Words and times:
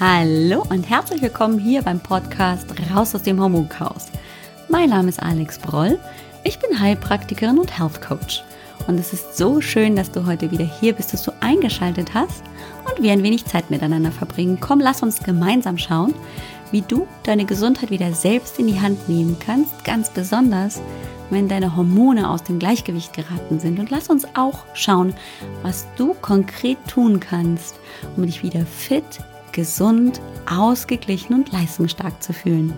Hallo 0.00 0.66
und 0.70 0.90
herzlich 0.90 1.22
willkommen 1.22 1.56
hier 1.56 1.80
beim 1.80 2.00
Podcast 2.00 2.66
Raus 2.90 3.14
aus 3.14 3.22
dem 3.22 3.40
Hormonchaos. 3.40 4.06
Mein 4.68 4.90
Name 4.90 5.08
ist 5.08 5.22
Alex 5.22 5.56
Broll. 5.56 6.00
Ich 6.42 6.58
bin 6.58 6.80
Heilpraktikerin 6.80 7.60
und 7.60 7.78
Health 7.78 8.02
Coach. 8.02 8.42
Und 8.88 8.98
es 8.98 9.12
ist 9.12 9.36
so 9.36 9.60
schön, 9.60 9.94
dass 9.94 10.10
du 10.10 10.26
heute 10.26 10.50
wieder 10.50 10.64
hier 10.64 10.94
bist, 10.94 11.12
dass 11.12 11.22
du 11.22 11.30
eingeschaltet 11.38 12.12
hast 12.12 12.42
und 12.88 13.04
wir 13.04 13.12
ein 13.12 13.22
wenig 13.22 13.44
Zeit 13.44 13.70
miteinander 13.70 14.10
verbringen. 14.10 14.58
Komm, 14.60 14.80
lass 14.80 15.04
uns 15.04 15.22
gemeinsam 15.22 15.78
schauen, 15.78 16.12
wie 16.72 16.82
du 16.82 17.06
deine 17.22 17.44
Gesundheit 17.44 17.92
wieder 17.92 18.12
selbst 18.12 18.58
in 18.58 18.66
die 18.66 18.80
Hand 18.80 19.08
nehmen 19.08 19.36
kannst, 19.38 19.84
ganz 19.84 20.10
besonders, 20.10 20.82
wenn 21.30 21.48
deine 21.48 21.76
Hormone 21.76 22.28
aus 22.28 22.42
dem 22.42 22.58
Gleichgewicht 22.58 23.12
geraten 23.12 23.60
sind. 23.60 23.78
Und 23.78 23.90
lass 23.90 24.10
uns 24.10 24.26
auch 24.34 24.64
schauen, 24.74 25.14
was 25.62 25.86
du 25.96 26.14
konkret 26.14 26.78
tun 26.88 27.20
kannst, 27.20 27.76
um 28.16 28.26
dich 28.26 28.42
wieder 28.42 28.66
fit, 28.66 29.20
gesund, 29.54 30.20
ausgeglichen 30.50 31.34
und 31.34 31.52
leistungsstark 31.52 32.22
zu 32.22 32.34
fühlen. 32.34 32.74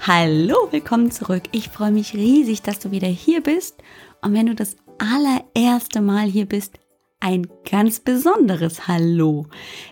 Hallo, 0.00 0.56
willkommen 0.70 1.10
zurück. 1.10 1.42
Ich 1.52 1.68
freue 1.68 1.92
mich 1.92 2.14
riesig, 2.14 2.62
dass 2.62 2.78
du 2.78 2.90
wieder 2.90 3.08
hier 3.08 3.42
bist. 3.42 3.82
Und 4.22 4.32
wenn 4.32 4.46
du 4.46 4.54
das 4.54 4.76
allererste 4.98 6.00
Mal 6.00 6.26
hier 6.26 6.46
bist, 6.46 6.78
ein 7.20 7.46
ganz 7.70 8.00
besonderes 8.00 8.88
Hallo. 8.88 9.46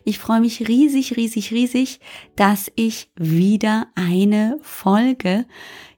Ich 0.05 0.19
freue 0.19 0.41
mich 0.41 0.67
riesig, 0.67 1.17
riesig, 1.17 1.53
riesig, 1.53 2.01
dass 2.35 2.73
ich 2.75 3.13
wieder 3.17 3.87
eine 3.95 4.59
Folge 4.63 5.47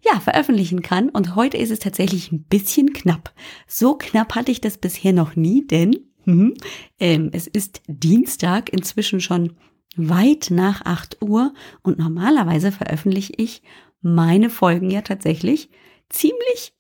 ja, 0.02 0.20
veröffentlichen 0.20 0.82
kann. 0.82 1.08
Und 1.08 1.34
heute 1.34 1.56
ist 1.56 1.70
es 1.70 1.78
tatsächlich 1.78 2.32
ein 2.32 2.44
bisschen 2.44 2.92
knapp. 2.92 3.32
So 3.66 3.94
knapp 3.94 4.34
hatte 4.34 4.52
ich 4.52 4.60
das 4.60 4.76
bisher 4.76 5.14
noch 5.14 5.34
nie, 5.34 5.66
denn 5.66 6.11
Mhm. 6.24 6.54
Ähm, 6.98 7.30
es 7.32 7.46
ist 7.46 7.82
Dienstag, 7.86 8.72
inzwischen 8.72 9.20
schon 9.20 9.54
weit 9.96 10.48
nach 10.50 10.82
8 10.84 11.22
Uhr 11.22 11.52
und 11.82 11.98
normalerweise 11.98 12.72
veröffentliche 12.72 13.34
ich 13.36 13.62
meine 14.00 14.50
Folgen 14.50 14.90
ja 14.90 15.02
tatsächlich 15.02 15.70
ziemlich 16.08 16.74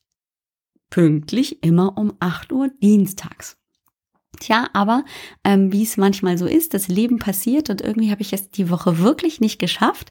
pünktlich 0.90 1.62
immer 1.62 1.96
um 1.96 2.14
8 2.20 2.52
Uhr 2.52 2.68
dienstags. 2.82 3.61
Tja, 4.40 4.68
aber 4.72 5.04
ähm, 5.44 5.72
wie 5.72 5.82
es 5.82 5.96
manchmal 5.96 6.38
so 6.38 6.46
ist, 6.46 6.74
das 6.74 6.88
Leben 6.88 7.18
passiert 7.18 7.68
und 7.68 7.82
irgendwie 7.82 8.10
habe 8.10 8.22
ich 8.22 8.32
es 8.32 8.50
die 8.50 8.70
Woche 8.70 8.98
wirklich 8.98 9.40
nicht 9.40 9.58
geschafft. 9.58 10.10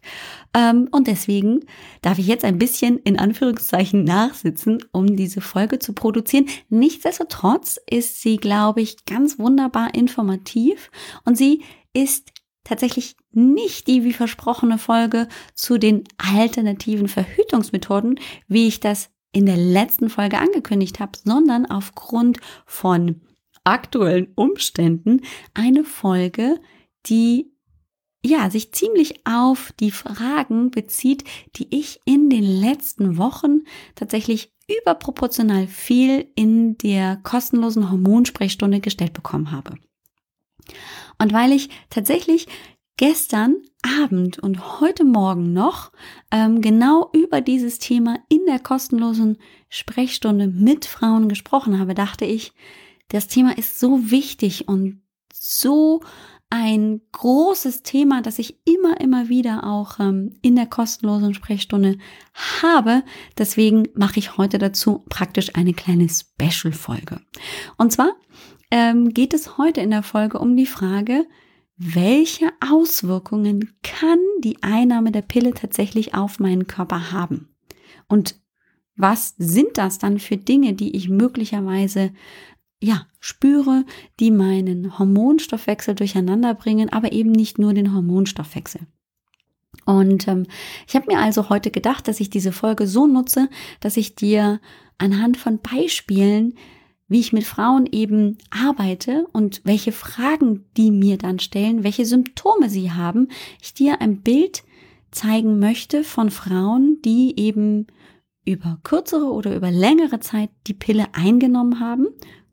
Ähm, 0.53 0.87
und 0.91 1.07
deswegen 1.07 1.61
darf 2.01 2.19
ich 2.19 2.27
jetzt 2.27 2.45
ein 2.45 2.59
bisschen 2.59 2.99
in 2.99 3.17
Anführungszeichen 3.17 4.03
nachsitzen, 4.03 4.83
um 4.91 5.15
diese 5.15 5.41
Folge 5.41 5.79
zu 5.79 5.93
produzieren. 5.93 6.45
Nichtsdestotrotz 6.69 7.79
ist 7.89 8.21
sie, 8.21 8.37
glaube 8.37 8.81
ich, 8.81 9.05
ganz 9.05 9.39
wunderbar 9.39 9.95
informativ 9.95 10.91
und 11.25 11.35
sie 11.37 11.63
ist 11.93 12.31
tatsächlich 12.63 13.15
nicht 13.31 13.87
die 13.87 14.03
wie 14.03 14.13
versprochene 14.13 14.77
Folge 14.77 15.27
zu 15.55 15.77
den 15.77 16.03
alternativen 16.17 17.07
Verhütungsmethoden, 17.07 18.19
wie 18.47 18.67
ich 18.67 18.79
das 18.79 19.09
in 19.31 19.45
der 19.45 19.57
letzten 19.57 20.09
Folge 20.09 20.37
angekündigt 20.37 20.99
habe, 20.99 21.17
sondern 21.23 21.65
aufgrund 21.65 22.37
von 22.65 23.21
aktuellen 23.63 24.31
Umständen 24.35 25.21
eine 25.53 25.83
Folge, 25.83 26.59
die 27.05 27.51
ja, 28.23 28.49
sich 28.51 28.71
ziemlich 28.71 29.25
auf 29.25 29.73
die 29.79 29.91
Fragen 29.91 30.69
bezieht, 30.69 31.23
die 31.55 31.67
ich 31.75 31.99
in 32.05 32.29
den 32.29 32.43
letzten 32.43 33.17
Wochen 33.17 33.61
tatsächlich 33.95 34.53
überproportional 34.79 35.67
viel 35.67 36.27
in 36.35 36.77
der 36.77 37.17
kostenlosen 37.23 37.89
Hormonsprechstunde 37.89 38.79
gestellt 38.79 39.13
bekommen 39.13 39.51
habe. 39.51 39.75
Und 41.17 41.33
weil 41.33 41.51
ich 41.51 41.69
tatsächlich 41.89 42.47
gestern 42.97 43.55
Abend 44.03 44.37
und 44.37 44.79
heute 44.79 45.03
Morgen 45.03 45.53
noch 45.53 45.91
ähm, 46.31 46.61
genau 46.61 47.09
über 47.13 47.41
dieses 47.41 47.79
Thema 47.79 48.19
in 48.29 48.45
der 48.45 48.59
kostenlosen 48.59 49.39
Sprechstunde 49.69 50.47
mit 50.47 50.85
Frauen 50.85 51.27
gesprochen 51.27 51.79
habe, 51.79 51.95
dachte 51.95 52.25
ich, 52.25 52.53
das 53.11 53.27
Thema 53.27 53.57
ist 53.57 53.79
so 53.79 54.09
wichtig 54.09 54.67
und 54.67 55.01
so 55.33 56.01
ein 56.49 57.01
großes 57.13 57.83
Thema, 57.83 58.21
das 58.21 58.37
ich 58.37 58.59
immer, 58.65 58.99
immer 58.99 59.29
wieder 59.29 59.63
auch 59.65 59.99
ähm, 59.99 60.33
in 60.41 60.55
der 60.55 60.65
kostenlosen 60.65 61.33
Sprechstunde 61.33 61.97
habe. 62.61 63.03
Deswegen 63.37 63.87
mache 63.95 64.19
ich 64.19 64.37
heute 64.37 64.57
dazu 64.57 65.05
praktisch 65.09 65.55
eine 65.55 65.73
kleine 65.73 66.07
Special-Folge. 66.09 67.21
Und 67.77 67.93
zwar 67.93 68.13
ähm, 68.69 69.13
geht 69.13 69.33
es 69.33 69.57
heute 69.57 69.79
in 69.79 69.91
der 69.91 70.03
Folge 70.03 70.39
um 70.39 70.57
die 70.57 70.65
Frage, 70.65 71.25
welche 71.77 72.51
Auswirkungen 72.59 73.73
kann 73.81 74.19
die 74.43 74.61
Einnahme 74.61 75.11
der 75.11 75.23
Pille 75.23 75.53
tatsächlich 75.53 76.13
auf 76.13 76.39
meinen 76.39 76.67
Körper 76.67 77.11
haben? 77.11 77.49
Und 78.07 78.35
was 78.97 79.35
sind 79.37 79.77
das 79.77 79.99
dann 79.99 80.19
für 80.19 80.37
Dinge, 80.37 80.73
die 80.73 80.95
ich 80.95 81.09
möglicherweise 81.09 82.11
ja, 82.81 83.05
spüre, 83.19 83.85
die 84.19 84.31
meinen 84.31 84.97
Hormonstoffwechsel 84.97 85.95
durcheinander 85.95 86.53
bringen, 86.55 86.91
aber 86.91 87.11
eben 87.11 87.31
nicht 87.31 87.59
nur 87.59 87.73
den 87.73 87.93
Hormonstoffwechsel. 87.93 88.81
Und 89.85 90.27
ähm, 90.27 90.45
ich 90.87 90.95
habe 90.95 91.07
mir 91.07 91.19
also 91.19 91.49
heute 91.49 91.71
gedacht, 91.71 92.07
dass 92.07 92.19
ich 92.19 92.29
diese 92.29 92.51
Folge 92.51 92.87
so 92.87 93.07
nutze, 93.07 93.49
dass 93.79 93.97
ich 93.97 94.15
dir 94.15 94.59
anhand 94.97 95.37
von 95.37 95.59
Beispielen, 95.59 96.55
wie 97.07 97.19
ich 97.19 97.33
mit 97.33 97.43
Frauen 97.43 97.87
eben 97.91 98.37
arbeite 98.49 99.27
und 99.31 99.61
welche 99.63 99.91
Fragen 99.91 100.65
die 100.77 100.91
mir 100.91 101.17
dann 101.17 101.39
stellen, 101.39 101.83
welche 101.83 102.05
Symptome 102.05 102.69
sie 102.69 102.91
haben, 102.91 103.27
ich 103.61 103.73
dir 103.73 104.01
ein 104.01 104.21
Bild 104.21 104.63
zeigen 105.11 105.59
möchte 105.59 106.03
von 106.03 106.31
Frauen, 106.31 106.99
die 107.03 107.37
eben 107.37 107.87
über 108.45 108.79
kürzere 108.83 109.25
oder 109.25 109.55
über 109.55 109.71
längere 109.71 110.19
Zeit 110.19 110.49
die 110.67 110.73
Pille 110.73 111.07
eingenommen 111.13 111.79
haben 111.79 112.07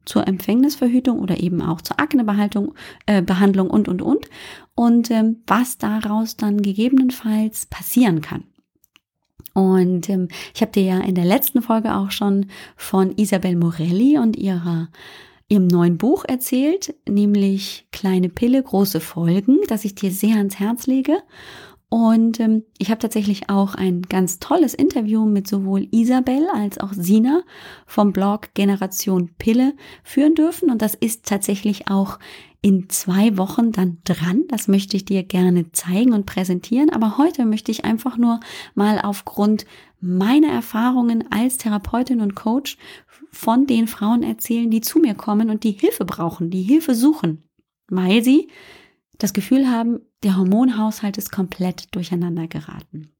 zur 0.08 0.26
Empfängnisverhütung 0.26 1.20
oder 1.20 1.38
eben 1.38 1.62
auch 1.62 1.80
zur 1.80 2.00
Aknebehandlung 2.00 2.74
äh, 3.06 3.22
Behandlung 3.22 3.70
und 3.70 3.88
und 3.88 4.02
und 4.02 4.26
und 4.74 5.10
ähm, 5.10 5.42
was 5.46 5.78
daraus 5.78 6.36
dann 6.36 6.62
gegebenenfalls 6.62 7.66
passieren 7.66 8.20
kann. 8.20 8.44
Und 9.52 10.08
ähm, 10.08 10.28
ich 10.54 10.62
habe 10.62 10.72
dir 10.72 10.82
ja 10.82 10.98
in 11.00 11.14
der 11.14 11.24
letzten 11.24 11.62
Folge 11.62 11.94
auch 11.94 12.10
schon 12.10 12.46
von 12.76 13.12
Isabel 13.16 13.56
Morelli 13.56 14.18
und 14.18 14.36
ihrer 14.36 14.88
ihrem 15.50 15.66
neuen 15.66 15.96
Buch 15.96 16.24
erzählt, 16.28 16.94
nämlich 17.08 17.86
Kleine 17.90 18.28
Pille, 18.28 18.62
große 18.62 19.00
Folgen, 19.00 19.58
das 19.68 19.84
ich 19.84 19.94
dir 19.94 20.10
sehr 20.10 20.36
ans 20.36 20.60
Herz 20.60 20.86
lege. 20.86 21.22
Und 21.90 22.38
ähm, 22.38 22.64
ich 22.76 22.90
habe 22.90 22.98
tatsächlich 22.98 23.48
auch 23.48 23.74
ein 23.74 24.02
ganz 24.02 24.40
tolles 24.40 24.74
Interview 24.74 25.24
mit 25.24 25.48
sowohl 25.48 25.88
Isabel 25.90 26.46
als 26.52 26.78
auch 26.78 26.92
Sina 26.92 27.42
vom 27.86 28.12
Blog 28.12 28.52
Generation 28.52 29.30
Pille 29.38 29.74
führen 30.02 30.34
dürfen. 30.34 30.70
Und 30.70 30.82
das 30.82 30.94
ist 30.94 31.24
tatsächlich 31.24 31.88
auch 31.88 32.18
in 32.60 32.90
zwei 32.90 33.38
Wochen 33.38 33.72
dann 33.72 33.98
dran. 34.04 34.42
Das 34.48 34.68
möchte 34.68 34.96
ich 34.96 35.06
dir 35.06 35.22
gerne 35.22 35.72
zeigen 35.72 36.12
und 36.12 36.26
präsentieren. 36.26 36.90
Aber 36.90 37.16
heute 37.16 37.46
möchte 37.46 37.70
ich 37.70 37.86
einfach 37.86 38.18
nur 38.18 38.40
mal 38.74 39.00
aufgrund 39.00 39.64
meiner 40.00 40.48
Erfahrungen 40.48 41.24
als 41.30 41.56
Therapeutin 41.56 42.20
und 42.20 42.34
Coach 42.34 42.76
von 43.30 43.66
den 43.66 43.86
Frauen 43.86 44.22
erzählen, 44.22 44.70
die 44.70 44.82
zu 44.82 44.98
mir 44.98 45.14
kommen 45.14 45.48
und 45.48 45.64
die 45.64 45.72
Hilfe 45.72 46.04
brauchen, 46.04 46.50
die 46.50 46.62
Hilfe 46.62 46.94
suchen, 46.94 47.44
weil 47.88 48.22
sie 48.22 48.48
das 49.18 49.32
Gefühl 49.32 49.68
haben, 49.68 50.00
der 50.22 50.36
Hormonhaushalt 50.36 51.18
ist 51.18 51.32
komplett 51.32 51.94
durcheinander 51.94 52.48
geraten. 52.48 53.12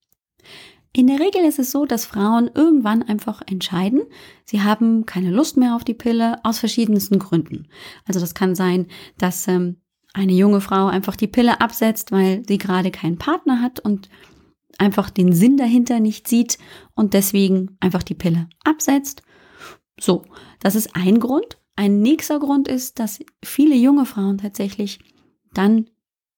In 0.93 1.07
der 1.07 1.21
Regel 1.21 1.45
ist 1.45 1.59
es 1.59 1.71
so, 1.71 1.85
dass 1.85 2.07
Frauen 2.07 2.51
irgendwann 2.55 3.03
einfach 3.03 3.43
entscheiden, 3.47 4.03
sie 4.45 4.63
haben 4.63 5.05
keine 5.05 5.31
Lust 5.31 5.57
mehr 5.57 5.77
auf 5.77 5.85
die 5.85 5.95
Pille 5.95 6.43
aus 6.45 6.59
verschiedensten 6.59 7.19
Gründen. 7.19 7.69
Also 8.07 8.21
das 8.21 8.35
kann 8.35 8.55
sein, 8.55 8.87
dass 9.19 9.47
ähm, 9.49 9.77
eine 10.15 10.33
junge 10.33 10.61
Frau 10.61 10.87
einfach 10.87 11.17
die 11.17 11.27
Pille 11.27 11.61
absetzt, 11.61 12.11
weil 12.11 12.43
sie 12.49 12.59
gerade 12.59 12.91
keinen 12.91 13.19
Partner 13.19 13.61
hat 13.61 13.81
und 13.81 14.09
einfach 14.79 15.11
den 15.11 15.33
Sinn 15.33 15.57
dahinter 15.57 16.01
nicht 16.01 16.27
sieht 16.27 16.59
und 16.95 17.13
deswegen 17.15 17.77
einfach 17.81 18.03
die 18.03 18.15
Pille 18.15 18.49
absetzt. 18.65 19.23
So, 20.01 20.25
das 20.61 20.75
ist 20.75 20.97
ein 20.97 21.21
Grund. 21.21 21.59
Ein 21.77 22.01
nächster 22.01 22.39
Grund 22.39 22.67
ist, 22.67 22.99
dass 22.99 23.21
viele 23.45 23.77
junge 23.77 24.07
Frauen 24.07 24.39
tatsächlich 24.39 24.99
dann, 25.55 25.87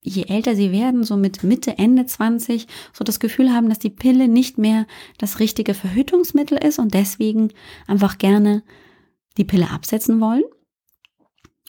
je 0.03 0.25
älter 0.25 0.57
sie 0.57 0.73
werden, 0.73 1.05
so 1.05 1.17
mit 1.17 1.43
Mitte, 1.43 1.79
Ende 1.79 2.07
20, 2.07 2.67
so 2.93 3.05
das 3.05 3.21
Gefühl 3.21 3.53
haben, 3.53 3.69
dass 3.69 3.79
die 3.79 3.91
Pille 3.91 4.29
nicht 4.29 4.59
mehr 4.59 4.87
das 5.19 5.41
richtige 5.41 5.75
Verhütungsmittel 5.75 6.59
ist 6.59 6.79
und 6.79 6.95
deswegen 6.95 7.53
einfach 7.87 8.19
gerne 8.19 8.63
die 9.37 9.45
Pille 9.45 9.71
absetzen 9.71 10.21
wollen 10.21 10.45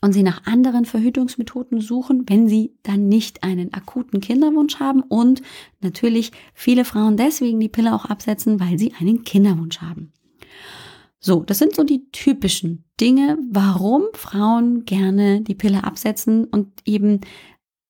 und 0.01 0.13
sie 0.13 0.23
nach 0.23 0.45
anderen 0.45 0.85
Verhütungsmethoden 0.85 1.79
suchen, 1.79 2.27
wenn 2.27 2.47
sie 2.47 2.73
dann 2.83 3.07
nicht 3.07 3.43
einen 3.43 3.73
akuten 3.73 4.19
Kinderwunsch 4.19 4.79
haben 4.79 5.01
und 5.01 5.41
natürlich 5.79 6.31
viele 6.53 6.85
Frauen 6.85 7.17
deswegen 7.17 7.59
die 7.59 7.69
Pille 7.69 7.93
auch 7.93 8.05
absetzen, 8.05 8.59
weil 8.59 8.79
sie 8.79 8.93
einen 8.99 9.23
Kinderwunsch 9.23 9.79
haben. 9.79 10.11
So, 11.23 11.43
das 11.43 11.59
sind 11.59 11.75
so 11.75 11.83
die 11.83 12.09
typischen 12.11 12.83
Dinge, 12.99 13.37
warum 13.49 14.05
Frauen 14.13 14.85
gerne 14.85 15.41
die 15.41 15.53
Pille 15.53 15.83
absetzen 15.83 16.45
und 16.45 16.81
eben 16.83 17.21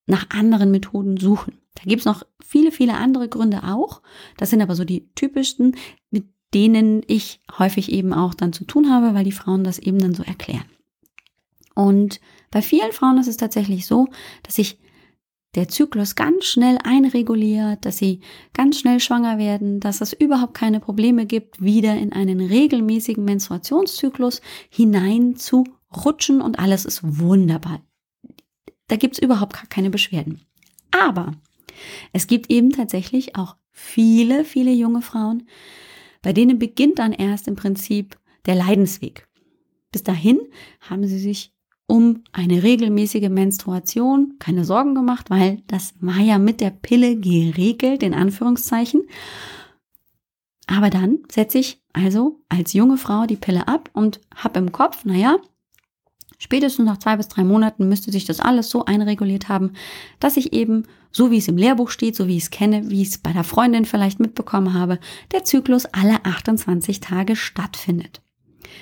nach 0.05 0.29
anderen 0.29 0.69
Methoden 0.69 1.15
suchen. 1.15 1.57
Da 1.75 1.83
gibt 1.85 2.01
es 2.01 2.05
noch 2.05 2.23
viele, 2.43 2.71
viele 2.71 2.95
andere 2.95 3.29
Gründe 3.29 3.63
auch. 3.63 4.01
Das 4.35 4.49
sind 4.49 4.61
aber 4.61 4.75
so 4.75 4.83
die 4.83 5.09
typischsten, 5.15 5.77
mit 6.09 6.25
denen 6.53 7.03
ich 7.07 7.39
häufig 7.57 7.89
eben 7.93 8.11
auch 8.11 8.33
dann 8.33 8.51
zu 8.51 8.65
tun 8.65 8.91
habe, 8.91 9.13
weil 9.13 9.23
die 9.23 9.31
Frauen 9.31 9.63
das 9.63 9.79
eben 9.79 9.99
dann 9.99 10.13
so 10.13 10.23
erklären. 10.23 10.65
Und 11.73 12.19
bei 12.51 12.61
vielen 12.61 12.91
Frauen 12.91 13.17
ist 13.17 13.27
es 13.27 13.37
tatsächlich 13.37 13.85
so, 13.85 14.09
dass 14.43 14.55
sich 14.55 14.77
der 15.55 15.67
Zyklus 15.67 16.15
ganz 16.15 16.45
schnell 16.45 16.77
einreguliert, 16.83 17.85
dass 17.85 17.97
sie 17.97 18.21
ganz 18.53 18.79
schnell 18.79 18.99
schwanger 18.99 19.37
werden, 19.37 19.79
dass 19.79 20.01
es 20.01 20.13
überhaupt 20.13 20.53
keine 20.53 20.79
Probleme 20.79 21.25
gibt, 21.25 21.61
wieder 21.61 21.95
in 21.95 22.13
einen 22.13 22.39
regelmäßigen 22.39 23.23
Menstruationszyklus 23.23 24.41
hinein 24.69 25.35
zu 25.35 25.65
rutschen 26.05 26.41
und 26.41 26.57
alles 26.57 26.85
ist 26.85 27.01
wunderbar. 27.03 27.81
Da 28.87 28.95
gibt's 28.95 29.19
überhaupt 29.19 29.53
gar 29.53 29.67
keine 29.67 29.89
Beschwerden. 29.89 30.41
Aber 30.91 31.33
es 32.13 32.27
gibt 32.27 32.49
eben 32.49 32.71
tatsächlich 32.71 33.35
auch 33.35 33.55
viele, 33.71 34.45
viele 34.45 34.71
junge 34.71 35.01
Frauen, 35.01 35.47
bei 36.21 36.33
denen 36.33 36.59
beginnt 36.59 36.99
dann 36.99 37.13
erst 37.13 37.47
im 37.47 37.55
Prinzip 37.55 38.17
der 38.45 38.55
Leidensweg. 38.55 39.27
Bis 39.91 40.03
dahin 40.03 40.39
haben 40.79 41.05
sie 41.05 41.19
sich 41.19 41.50
um 41.91 42.23
eine 42.31 42.63
regelmäßige 42.63 43.27
Menstruation 43.27 44.35
keine 44.39 44.63
Sorgen 44.63 44.95
gemacht, 44.95 45.29
weil 45.29 45.61
das 45.67 45.93
war 45.99 46.19
ja 46.19 46.37
mit 46.37 46.61
der 46.61 46.69
Pille 46.69 47.17
geregelt, 47.17 48.01
in 48.01 48.13
Anführungszeichen. 48.13 49.01
Aber 50.67 50.89
dann 50.89 51.19
setze 51.29 51.57
ich 51.57 51.81
also 51.91 52.39
als 52.47 52.71
junge 52.71 52.95
Frau 52.95 53.25
die 53.25 53.35
Pille 53.35 53.67
ab 53.67 53.89
und 53.91 54.21
habe 54.33 54.59
im 54.59 54.71
Kopf, 54.71 55.03
naja, 55.03 55.35
spätestens 56.37 56.85
nach 56.85 56.99
zwei 56.99 57.17
bis 57.17 57.27
drei 57.27 57.43
Monaten 57.43 57.89
müsste 57.89 58.09
sich 58.09 58.23
das 58.23 58.39
alles 58.39 58.69
so 58.69 58.85
einreguliert 58.85 59.49
haben, 59.49 59.73
dass 60.21 60.37
ich 60.37 60.53
eben, 60.53 60.83
so 61.11 61.29
wie 61.29 61.39
es 61.39 61.49
im 61.49 61.57
Lehrbuch 61.57 61.89
steht, 61.89 62.15
so 62.15 62.25
wie 62.25 62.37
ich 62.37 62.43
es 62.43 62.51
kenne, 62.51 62.89
wie 62.89 63.01
ich 63.01 63.09
es 63.09 63.17
bei 63.17 63.33
der 63.33 63.43
Freundin 63.43 63.83
vielleicht 63.83 64.21
mitbekommen 64.21 64.73
habe, 64.73 64.97
der 65.33 65.43
Zyklus 65.43 65.87
alle 65.87 66.23
28 66.23 67.01
Tage 67.01 67.35
stattfindet. 67.35 68.21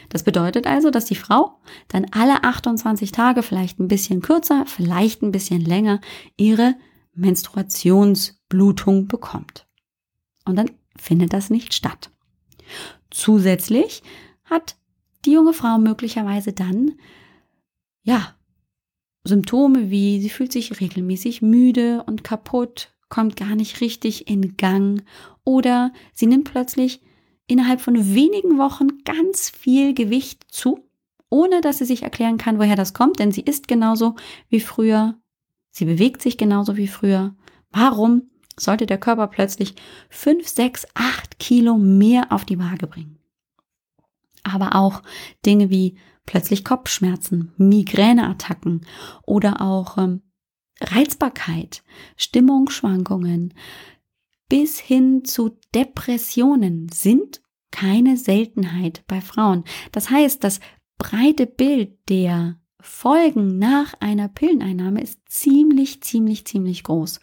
Das 0.09 0.23
bedeutet 0.23 0.67
also, 0.67 0.89
dass 0.89 1.05
die 1.05 1.15
Frau 1.15 1.59
dann 1.87 2.07
alle 2.11 2.43
28 2.43 3.11
Tage, 3.11 3.43
vielleicht 3.43 3.79
ein 3.79 3.87
bisschen 3.87 4.21
kürzer, 4.21 4.65
vielleicht 4.65 5.21
ein 5.21 5.31
bisschen 5.31 5.61
länger, 5.61 6.01
ihre 6.37 6.75
Menstruationsblutung 7.13 9.07
bekommt. 9.07 9.67
Und 10.45 10.55
dann 10.55 10.71
findet 10.97 11.33
das 11.33 11.49
nicht 11.49 11.73
statt. 11.73 12.11
Zusätzlich 13.09 14.03
hat 14.45 14.77
die 15.25 15.31
junge 15.31 15.53
Frau 15.53 15.77
möglicherweise 15.77 16.53
dann, 16.53 16.93
ja, 18.03 18.35
Symptome 19.23 19.89
wie 19.89 20.21
sie 20.21 20.29
fühlt 20.29 20.51
sich 20.51 20.79
regelmäßig 20.79 21.41
müde 21.41 22.03
und 22.05 22.23
kaputt, 22.23 22.93
kommt 23.09 23.35
gar 23.35 23.55
nicht 23.55 23.81
richtig 23.81 24.27
in 24.27 24.55
Gang 24.55 25.03
oder 25.43 25.91
sie 26.13 26.27
nimmt 26.27 26.49
plötzlich 26.49 27.01
innerhalb 27.49 27.81
von 27.81 28.13
wenigen 28.13 28.57
Wochen 28.57 29.03
ganz 29.03 29.49
viel 29.49 29.93
Gewicht 29.93 30.45
zu, 30.49 30.85
ohne 31.29 31.61
dass 31.61 31.79
sie 31.79 31.85
sich 31.85 32.03
erklären 32.03 32.37
kann, 32.37 32.59
woher 32.59 32.75
das 32.75 32.93
kommt, 32.93 33.19
denn 33.19 33.31
sie 33.31 33.41
ist 33.41 33.67
genauso 33.67 34.15
wie 34.49 34.59
früher, 34.59 35.15
sie 35.71 35.85
bewegt 35.85 36.21
sich 36.21 36.37
genauso 36.37 36.77
wie 36.77 36.87
früher. 36.87 37.35
Warum 37.71 38.29
sollte 38.57 38.85
der 38.85 38.97
Körper 38.97 39.27
plötzlich 39.27 39.75
5, 40.09 40.47
6, 40.47 40.87
8 40.93 41.39
Kilo 41.39 41.77
mehr 41.77 42.31
auf 42.31 42.45
die 42.45 42.59
Waage 42.59 42.87
bringen? 42.87 43.19
Aber 44.43 44.75
auch 44.75 45.01
Dinge 45.45 45.69
wie 45.69 45.97
plötzlich 46.25 46.63
Kopfschmerzen, 46.63 47.51
Migräneattacken 47.57 48.85
oder 49.25 49.61
auch 49.61 49.97
ähm, 49.97 50.21
Reizbarkeit, 50.81 51.83
Stimmungsschwankungen, 52.15 53.53
bis 54.49 54.79
hin 54.79 55.23
zu 55.23 55.57
Depressionen 55.73 56.89
sind 56.89 57.41
keine 57.71 58.17
Seltenheit 58.17 59.03
bei 59.07 59.21
Frauen. 59.21 59.63
Das 59.91 60.09
heißt, 60.09 60.43
das 60.43 60.59
breite 60.97 61.45
Bild 61.45 61.97
der 62.09 62.59
Folgen 62.81 63.59
nach 63.59 63.93
einer 63.99 64.29
Pilleneinnahme 64.29 65.01
ist 65.01 65.19
ziemlich, 65.27 66.01
ziemlich, 66.01 66.45
ziemlich 66.45 66.83
groß. 66.83 67.19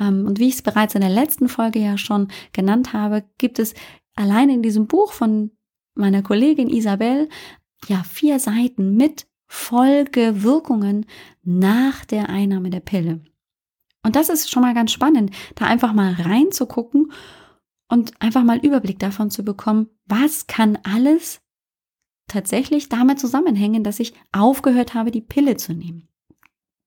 Ähm, 0.00 0.26
und 0.26 0.38
wie 0.38 0.48
ich 0.48 0.54
es 0.54 0.62
bereits 0.62 0.94
in 0.94 1.02
der 1.02 1.10
letzten 1.10 1.48
Folge 1.48 1.78
ja 1.78 1.98
schon 1.98 2.28
genannt 2.52 2.92
habe, 2.92 3.24
gibt 3.38 3.58
es 3.58 3.74
allein 4.16 4.48
in 4.48 4.62
diesem 4.62 4.86
Buch 4.86 5.12
von 5.12 5.50
meiner 5.94 6.22
Kollegin 6.22 6.68
Isabel 6.70 7.28
ja 7.86 8.02
vier 8.02 8.38
Seiten 8.38 8.96
mit 8.96 9.26
Folgewirkungen 9.46 11.06
nach 11.42 12.04
der 12.06 12.30
Einnahme 12.30 12.70
der 12.70 12.80
Pille. 12.80 13.20
Und 14.04 14.14
das 14.14 14.28
ist 14.28 14.50
schon 14.50 14.62
mal 14.62 14.74
ganz 14.74 14.92
spannend, 14.92 15.32
da 15.56 15.64
einfach 15.64 15.92
mal 15.92 16.12
reinzugucken 16.12 17.10
und 17.88 18.12
einfach 18.20 18.44
mal 18.44 18.58
Überblick 18.58 18.98
davon 18.98 19.30
zu 19.30 19.42
bekommen, 19.44 19.88
was 20.06 20.46
kann 20.46 20.78
alles 20.84 21.40
tatsächlich 22.28 22.88
damit 22.88 23.18
zusammenhängen, 23.18 23.82
dass 23.82 24.00
ich 24.00 24.14
aufgehört 24.32 24.94
habe, 24.94 25.10
die 25.10 25.20
Pille 25.20 25.56
zu 25.56 25.72
nehmen. 25.72 26.08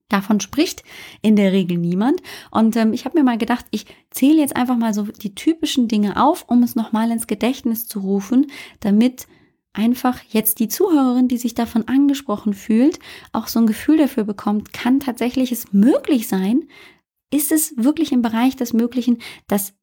Davon 0.10 0.40
spricht 0.40 0.84
in 1.22 1.36
der 1.36 1.52
Regel 1.52 1.78
niemand. 1.78 2.22
Und 2.50 2.78
ähm, 2.78 2.94
ich 2.94 3.04
habe 3.04 3.18
mir 3.18 3.26
mal 3.26 3.38
gedacht, 3.38 3.66
ich 3.72 3.86
zähle 4.10 4.40
jetzt 4.40 4.56
einfach 4.56 4.78
mal 4.78 4.94
so 4.94 5.04
die 5.04 5.36
typischen 5.36 5.88
Dinge 5.90 6.24
auf, 6.24 6.46
um 6.48 6.64
es 6.64 6.76
nochmal 6.76 7.12
ins 7.12 7.28
Gedächtnis 7.28 7.88
zu 7.88 8.00
rufen, 8.00 8.48
damit 8.80 9.28
einfach 9.74 10.22
jetzt 10.30 10.60
die 10.60 10.70
Zuhörerin, 10.70 11.28
die 11.28 11.38
sich 11.38 11.56
davon 11.56 11.88
angesprochen 11.88 12.54
fühlt, 12.54 13.00
auch 13.34 13.48
so 13.48 13.60
ein 13.60 13.68
Gefühl 13.68 13.98
dafür 13.98 14.24
bekommt, 14.24 14.74
kann 14.74 15.00
tatsächlich 15.00 15.52
es 15.52 15.74
möglich 15.74 16.28
sein, 16.28 16.68
ist 17.32 17.52
es 17.52 17.74
wirklich 17.78 18.12
im 18.12 18.22
Bereich 18.22 18.56
des 18.56 18.74
Möglichen, 18.74 19.20
dass 19.48 19.74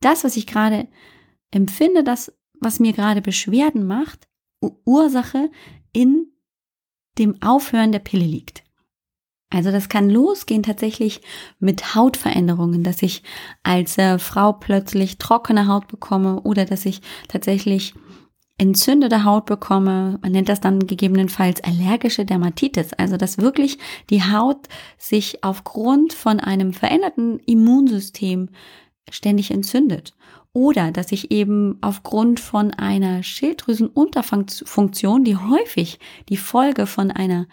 das, 0.00 0.24
was 0.24 0.36
ich 0.36 0.46
gerade 0.46 0.88
empfinde, 1.50 2.04
das, 2.04 2.32
was 2.60 2.80
mir 2.80 2.92
gerade 2.92 3.22
Beschwerden 3.22 3.86
macht, 3.86 4.28
Ursache 4.84 5.50
in 5.92 6.32
dem 7.18 7.40
Aufhören 7.42 7.92
der 7.92 7.98
Pille 7.98 8.24
liegt. 8.24 8.64
Also 9.50 9.70
das 9.70 9.90
kann 9.90 10.08
losgehen 10.08 10.62
tatsächlich 10.62 11.20
mit 11.58 11.94
Hautveränderungen, 11.94 12.82
dass 12.82 13.02
ich 13.02 13.22
als 13.62 13.98
äh, 13.98 14.18
Frau 14.18 14.54
plötzlich 14.54 15.18
trockene 15.18 15.66
Haut 15.68 15.88
bekomme 15.88 16.40
oder 16.40 16.64
dass 16.64 16.86
ich 16.86 17.02
tatsächlich 17.28 17.92
entzündete 18.62 19.24
Haut 19.24 19.46
bekomme. 19.46 20.20
Man 20.22 20.30
nennt 20.30 20.48
das 20.48 20.60
dann 20.60 20.86
gegebenenfalls 20.86 21.64
allergische 21.64 22.24
Dermatitis. 22.24 22.92
Also, 22.92 23.16
dass 23.16 23.38
wirklich 23.38 23.78
die 24.08 24.22
Haut 24.22 24.68
sich 24.98 25.42
aufgrund 25.42 26.12
von 26.12 26.38
einem 26.38 26.72
veränderten 26.72 27.40
Immunsystem 27.40 28.50
ständig 29.10 29.50
entzündet. 29.50 30.14
Oder 30.52 30.92
dass 30.92 31.10
ich 31.10 31.32
eben 31.32 31.78
aufgrund 31.80 32.38
von 32.38 32.72
einer 32.72 33.24
Schilddrüsenunterfunktion, 33.24 35.24
die 35.24 35.36
häufig 35.36 35.98
die 36.28 36.36
Folge 36.36 36.86
von 36.86 37.10
einer 37.10 37.48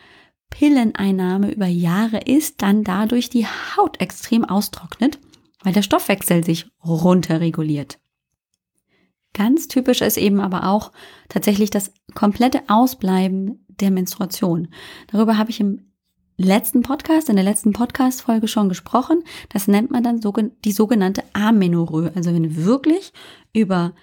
Pilleneinnahme 0.52 1.52
über 1.52 1.66
Jahre 1.66 2.20
ist, 2.20 2.62
dann 2.62 2.84
dadurch 2.84 3.32
die 3.32 3.48
Haut 3.48 4.00
extrem 4.00 4.46
austrocknet, 4.46 5.18
weil 5.64 5.74
der 5.74 5.82
Stoffwechsel 5.82 6.44
sich 6.44 6.68
runterreguliert. 6.86 7.98
Ganz 9.34 9.68
typisch 9.68 10.02
ist 10.02 10.18
eben 10.18 10.40
aber 10.40 10.68
auch 10.68 10.92
tatsächlich 11.30 11.70
das 11.70 11.94
komplette 12.16 12.62
Ausbleiben 12.68 13.66
der 13.68 13.92
Menstruation. 13.92 14.70
Darüber 15.08 15.38
habe 15.38 15.52
ich 15.52 15.60
im 15.60 15.92
letzten 16.38 16.82
Podcast, 16.82 17.30
in 17.30 17.36
der 17.36 17.46
letzten 17.46 17.74
Podcast-Folge 17.74 18.48
schon 18.48 18.70
gesprochen. 18.70 19.24
Das 19.50 19.68
nennt 19.68 19.92
man 19.92 20.04
dann 20.04 20.22
die 20.64 20.72
sogenannte 20.72 21.24
Amenorrhoe. 21.34 22.12
Also 22.16 22.34
wenn 22.34 22.66
wirklich 22.66 23.14
über 23.54 23.94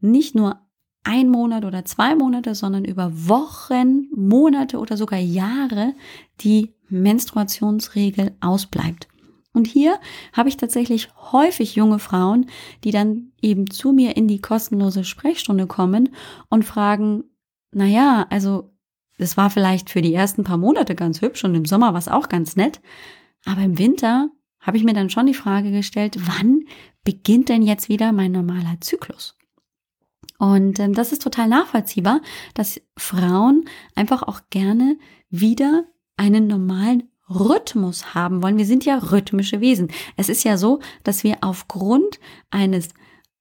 nicht 0.00 0.34
nur 0.34 0.60
ein 1.04 1.30
Monat 1.30 1.64
oder 1.64 1.84
zwei 1.84 2.14
Monate, 2.14 2.54
sondern 2.54 2.84
über 2.84 3.10
Wochen, 3.12 4.08
Monate 4.14 4.78
oder 4.78 4.96
sogar 4.96 5.18
Jahre 5.18 5.94
die 6.40 6.74
Menstruationsregel 6.88 8.32
ausbleibt. 8.40 9.08
Und 9.54 9.68
hier 9.68 9.98
habe 10.32 10.48
ich 10.48 10.56
tatsächlich 10.56 11.08
häufig 11.32 11.76
junge 11.76 12.00
Frauen, 12.00 12.46
die 12.82 12.90
dann 12.90 13.32
eben 13.40 13.70
zu 13.70 13.92
mir 13.92 14.16
in 14.16 14.28
die 14.28 14.40
kostenlose 14.40 15.04
Sprechstunde 15.04 15.66
kommen 15.66 16.10
und 16.50 16.64
fragen, 16.64 17.24
na 17.72 17.86
ja, 17.86 18.26
also 18.30 18.74
es 19.16 19.36
war 19.36 19.50
vielleicht 19.50 19.90
für 19.90 20.02
die 20.02 20.12
ersten 20.12 20.42
paar 20.42 20.58
Monate 20.58 20.96
ganz 20.96 21.22
hübsch 21.22 21.44
und 21.44 21.54
im 21.54 21.64
Sommer 21.64 21.92
war 21.92 21.98
es 21.98 22.08
auch 22.08 22.28
ganz 22.28 22.56
nett, 22.56 22.80
aber 23.46 23.62
im 23.62 23.78
Winter 23.78 24.28
habe 24.58 24.76
ich 24.76 24.84
mir 24.84 24.94
dann 24.94 25.10
schon 25.10 25.26
die 25.26 25.34
Frage 25.34 25.70
gestellt, 25.70 26.16
wann 26.18 26.64
beginnt 27.04 27.48
denn 27.48 27.62
jetzt 27.62 27.88
wieder 27.88 28.12
mein 28.12 28.32
normaler 28.32 28.80
Zyklus? 28.80 29.36
Und 30.38 30.80
ähm, 30.80 30.94
das 30.94 31.12
ist 31.12 31.22
total 31.22 31.48
nachvollziehbar, 31.48 32.20
dass 32.54 32.80
Frauen 32.96 33.66
einfach 33.94 34.24
auch 34.24 34.40
gerne 34.50 34.98
wieder 35.30 35.84
einen 36.16 36.46
normalen 36.48 37.04
Rhythmus 37.34 38.14
haben 38.14 38.42
wollen. 38.42 38.58
Wir 38.58 38.66
sind 38.66 38.84
ja 38.84 38.98
rhythmische 38.98 39.60
Wesen. 39.60 39.88
Es 40.16 40.28
ist 40.28 40.44
ja 40.44 40.56
so, 40.56 40.80
dass 41.02 41.24
wir 41.24 41.38
aufgrund 41.40 42.18
eines 42.50 42.90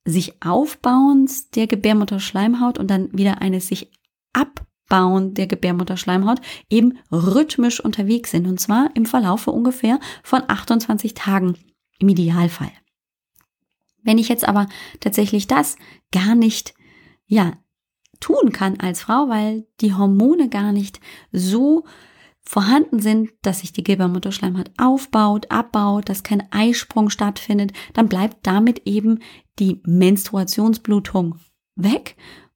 sich 0.05 0.41
Aufbauens 0.43 1.49
der 1.51 1.67
Gebärmutterschleimhaut 1.67 2.77
und 2.77 2.87
dann 2.89 3.09
wieder 3.13 3.41
eines 3.41 3.67
sich 3.67 3.91
Aufbauen 4.33 5.33
der 5.33 5.47
Gebärmutterschleimhaut 5.47 6.41
eben 6.69 6.97
rhythmisch 7.11 7.79
unterwegs 7.79 8.31
sind. 8.31 8.47
Und 8.47 8.59
zwar 8.59 8.89
im 8.95 9.05
Verlaufe 9.05 9.51
ungefähr 9.51 9.99
von 10.23 10.43
28 10.47 11.13
Tagen 11.13 11.57
im 11.99 12.09
Idealfall. 12.09 12.71
Wenn 14.03 14.17
ich 14.17 14.27
jetzt 14.27 14.45
aber 14.45 14.67
tatsächlich 14.99 15.47
das 15.47 15.77
gar 16.11 16.35
nicht, 16.35 16.73
ja, 17.25 17.53
tun 18.19 18.51
kann 18.51 18.79
als 18.79 19.01
Frau, 19.01 19.29
weil 19.29 19.65
die 19.81 19.93
Hormone 19.93 20.49
gar 20.49 20.71
nicht 20.71 20.99
so 21.31 21.85
vorhanden 22.43 22.99
sind, 22.99 23.31
dass 23.41 23.59
sich 23.59 23.71
die 23.73 23.83
Gebärmutterschleimhaut 23.83 24.71
aufbaut, 24.77 25.49
abbaut, 25.49 26.09
dass 26.09 26.23
kein 26.23 26.43
Eisprung 26.51 27.09
stattfindet, 27.09 27.71
dann 27.93 28.09
bleibt 28.09 28.45
damit 28.45 28.81
eben 28.85 29.19
die 29.59 29.81
Menstruationsblutung 29.85 31.35
weg. 31.75 32.15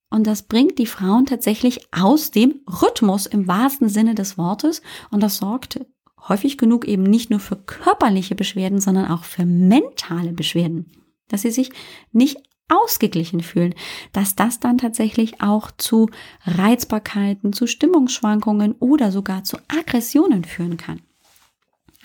Und 0.10 0.28
das 0.28 0.44
bringt 0.44 0.80
die 0.80 0.86
Frauen 0.86 1.26
tatsächlich 1.26 1.88
aus 1.92 2.32
dem 2.32 2.62
Rhythmus 2.82 3.26
im 3.26 3.48
wahrsten 3.48 3.90
Sinne 3.90 4.16
des 4.16 4.38
Wortes. 4.38 4.82
Und 5.12 5.22
das 5.22 5.38
sorgt 5.38 5.80
häufig 6.28 6.58
genug 6.58 6.86
eben 6.86 7.04
nicht 7.04 7.30
nur 7.30 7.40
für 7.40 7.56
körperliche 7.56 8.36
Beschwerden, 8.36 8.80
sondern 8.80 9.10
auch 9.12 9.24
für 9.24 9.46
mentale 9.46 10.34
Beschwerden, 10.34 10.92
dass 11.28 11.42
sie 11.42 11.52
sich 11.52 11.72
nicht 12.12 12.38
ausgeglichen 12.70 13.42
fühlen, 13.42 13.74
dass 14.12 14.36
das 14.36 14.60
dann 14.60 14.78
tatsächlich 14.78 15.42
auch 15.42 15.72
zu 15.78 16.10
Reizbarkeiten, 16.46 17.54
zu 17.54 17.68
Stimmungsschwankungen 17.68 18.74
oder 18.80 19.12
sogar 19.12 19.44
zu 19.44 19.58
Aggressionen 19.68 20.44
führen 20.44 20.78
kann. 20.78 21.02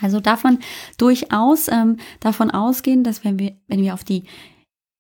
Also 0.01 0.21
darf 0.21 0.45
man 0.45 0.59
durchaus 0.99 1.69
ähm, 1.69 1.99
davon 2.21 2.51
ausgehen, 2.51 3.05
dass 3.05 3.25
wenn 3.25 3.39
wir, 3.39 3.57
wenn 3.69 3.81
wir 3.81 3.95
auf 3.95 4.05
die 4.05 4.25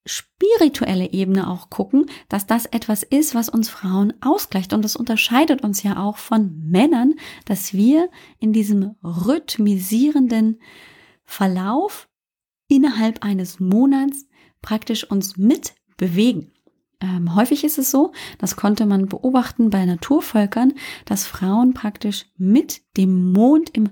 spirituelle 0.05 1.13
Ebene 1.13 1.49
auch 1.49 1.71
gucken, 1.71 2.07
dass 2.29 2.47
das 2.47 2.67
etwas 2.67 3.03
ist, 3.03 3.35
was 3.35 3.49
uns 3.49 3.69
Frauen 3.69 4.13
ausgleicht. 4.21 4.73
Und 4.73 4.83
das 4.83 4.97
unterscheidet 4.97 5.63
uns 5.63 5.83
ja 5.83 6.03
auch 6.03 6.17
von 6.17 6.69
Männern, 6.69 7.15
dass 7.45 7.73
wir 7.73 8.11
in 8.39 8.53
diesem 8.53 8.97
rhythmisierenden 9.03 10.61
Verlauf 11.25 12.09
innerhalb 12.69 13.25
eines 13.25 13.61
Monats 13.61 14.27
praktisch 14.63 15.05
uns 15.05 15.37
mit 15.37 15.75
bewegen. 15.97 16.53
Ähm, 17.01 17.35
häufig 17.35 17.65
ist 17.65 17.79
es 17.79 17.91
so, 17.91 18.13
das 18.39 18.57
konnte 18.57 18.87
man 18.87 19.07
beobachten 19.07 19.71
bei 19.71 19.85
Naturvölkern, 19.85 20.73
dass 21.05 21.27
Frauen 21.27 21.75
praktisch 21.75 22.27
mit 22.37 22.83
dem 22.97 23.33
Mond 23.33 23.71
im 23.71 23.91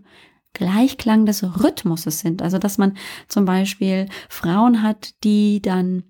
Gleichklang 0.52 1.26
des 1.26 1.42
Rhythmuses 1.62 2.20
sind. 2.20 2.42
Also 2.42 2.58
dass 2.58 2.78
man 2.78 2.96
zum 3.28 3.44
Beispiel 3.44 4.08
Frauen 4.28 4.82
hat, 4.82 5.14
die 5.24 5.60
dann 5.60 6.04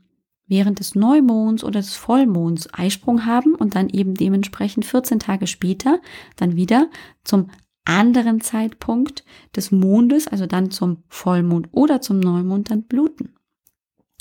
während 0.47 0.81
des 0.81 0.95
Neumonds 0.95 1.62
oder 1.64 1.81
des 1.81 1.95
Vollmonds 1.95 2.69
Eisprung 2.75 3.25
haben 3.25 3.55
und 3.55 3.76
dann 3.76 3.88
eben 3.88 4.14
dementsprechend 4.14 4.85
14 4.85 5.21
Tage 5.21 5.47
später 5.47 6.00
dann 6.37 6.57
wieder 6.57 6.88
zum 7.25 7.50
anderen 7.85 8.40
Zeitpunkt 8.40 9.25
des 9.57 9.71
Mondes, 9.71 10.29
also 10.29 10.47
dann 10.47 10.71
zum 10.71 11.05
Vollmond 11.09 11.69
oder 11.73 12.00
zum 12.00 12.21
Neumond 12.21 12.71
dann 12.71 12.83
bluten. 12.83 13.35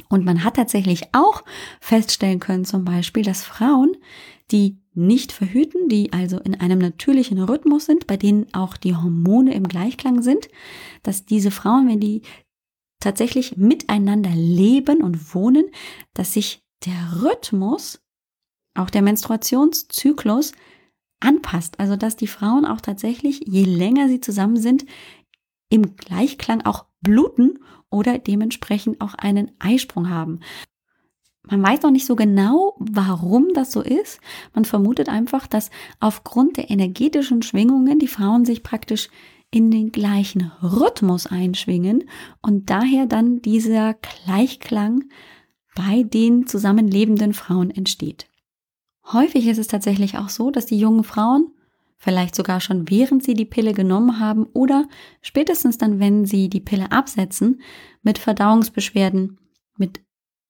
Und 0.08 0.26
man 0.26 0.44
hat 0.44 0.56
tatsächlich 0.56 1.04
auch 1.14 1.44
feststellen 1.82 2.40
können, 2.40 2.66
zum 2.66 2.86
Beispiel, 2.86 3.24
dass 3.24 3.44
Frauen, 3.44 3.96
die 4.52 4.78
nicht 4.94 5.32
verhüten, 5.32 5.90
die 5.90 6.12
also 6.14 6.40
in 6.40 6.60
einem 6.60 6.80
natürlichen 6.80 7.42
Rhythmus 7.42 7.86
sind, 7.86 8.08
bei 8.08 8.18
denen 8.18 8.54
auch 8.54 8.78
die 8.78 8.96
Hormone 8.96 9.54
im 9.54 9.68
Gleichklang 9.68 10.22
sind, 10.22 10.50
dass 11.04 11.26
diese 11.26 11.52
Frauen, 11.52 11.88
wenn 11.88 12.00
die 12.00 12.22
tatsächlich 13.00 13.58
miteinander 13.58 14.32
leben 14.32 15.02
und 15.02 15.34
wohnen, 15.34 15.66
dass 16.14 16.34
sich 16.34 16.64
der 16.86 17.22
Rhythmus, 17.22 18.02
auch 18.76 18.90
der 18.90 19.02
Menstruationszyklus, 19.02 20.54
anpasst. 21.20 21.80
Also 21.80 21.96
dass 21.96 22.16
die 22.16 22.28
Frauen 22.28 22.66
auch 22.66 22.82
tatsächlich, 22.82 23.42
je 23.46 23.64
länger 23.64 24.08
sie 24.08 24.22
zusammen 24.22 24.58
sind, 24.58 24.86
im 25.70 25.96
Gleichklang 25.96 26.66
auch 26.66 26.86
bluten 27.02 27.60
oder 27.90 28.18
dementsprechend 28.18 29.02
auch 29.02 29.16
einen 29.16 29.52
Eisprung 29.60 30.10
haben. 30.10 30.40
Man 31.44 31.64
weiß 31.64 31.82
noch 31.82 31.92
nicht 31.92 32.06
so 32.06 32.16
genau, 32.16 32.76
warum 32.80 33.54
das 33.54 33.72
so 33.72 33.82
ist. 33.82 34.20
Man 34.54 34.66
vermutet 34.66 35.10
einfach, 35.10 35.48
dass 35.48 35.72
aufgrund 36.00 36.58
der 36.58 36.70
energetischen 36.70 37.42
Schwingungen 37.42 37.98
die 37.98 38.08
Frauen 38.08 38.46
sich 38.46 38.62
praktisch 38.62 39.10
in 39.52 39.72
den 39.72 39.92
gleichen 39.92 40.52
Rhythmus 40.62 41.26
einschwingen 41.26 42.04
und 42.42 42.70
daher 42.70 43.08
dann 43.08 43.42
dieser 43.42 43.96
Gleichklang 43.96 45.06
bei 45.76 46.04
den 46.04 46.46
zusammenlebenden 46.46 47.34
Frauen 47.34 47.72
entsteht. 47.72 48.28
Häufig 49.12 49.48
ist 49.48 49.58
es 49.58 49.68
tatsächlich 49.68 50.18
auch 50.18 50.30
so, 50.30 50.52
dass 50.52 50.68
die 50.68 50.78
jungen 50.78 51.04
Frauen 51.04 51.52
vielleicht 52.00 52.34
sogar 52.34 52.62
schon 52.62 52.90
während 52.90 53.24
sie 53.24 53.34
die 53.34 53.46
Pille 53.46 53.74
genommen 53.74 54.20
haben 54.20 54.46
oder 54.54 54.88
spätestens 55.22 55.78
dann, 55.78 56.00
wenn 56.00 56.26
sie 56.26 56.50
die 56.50 56.62
Pille 56.62 56.92
absetzen, 56.92 57.62
mit 58.02 58.18
Verdauungsbeschwerden, 58.18 59.38
mit 59.78 60.02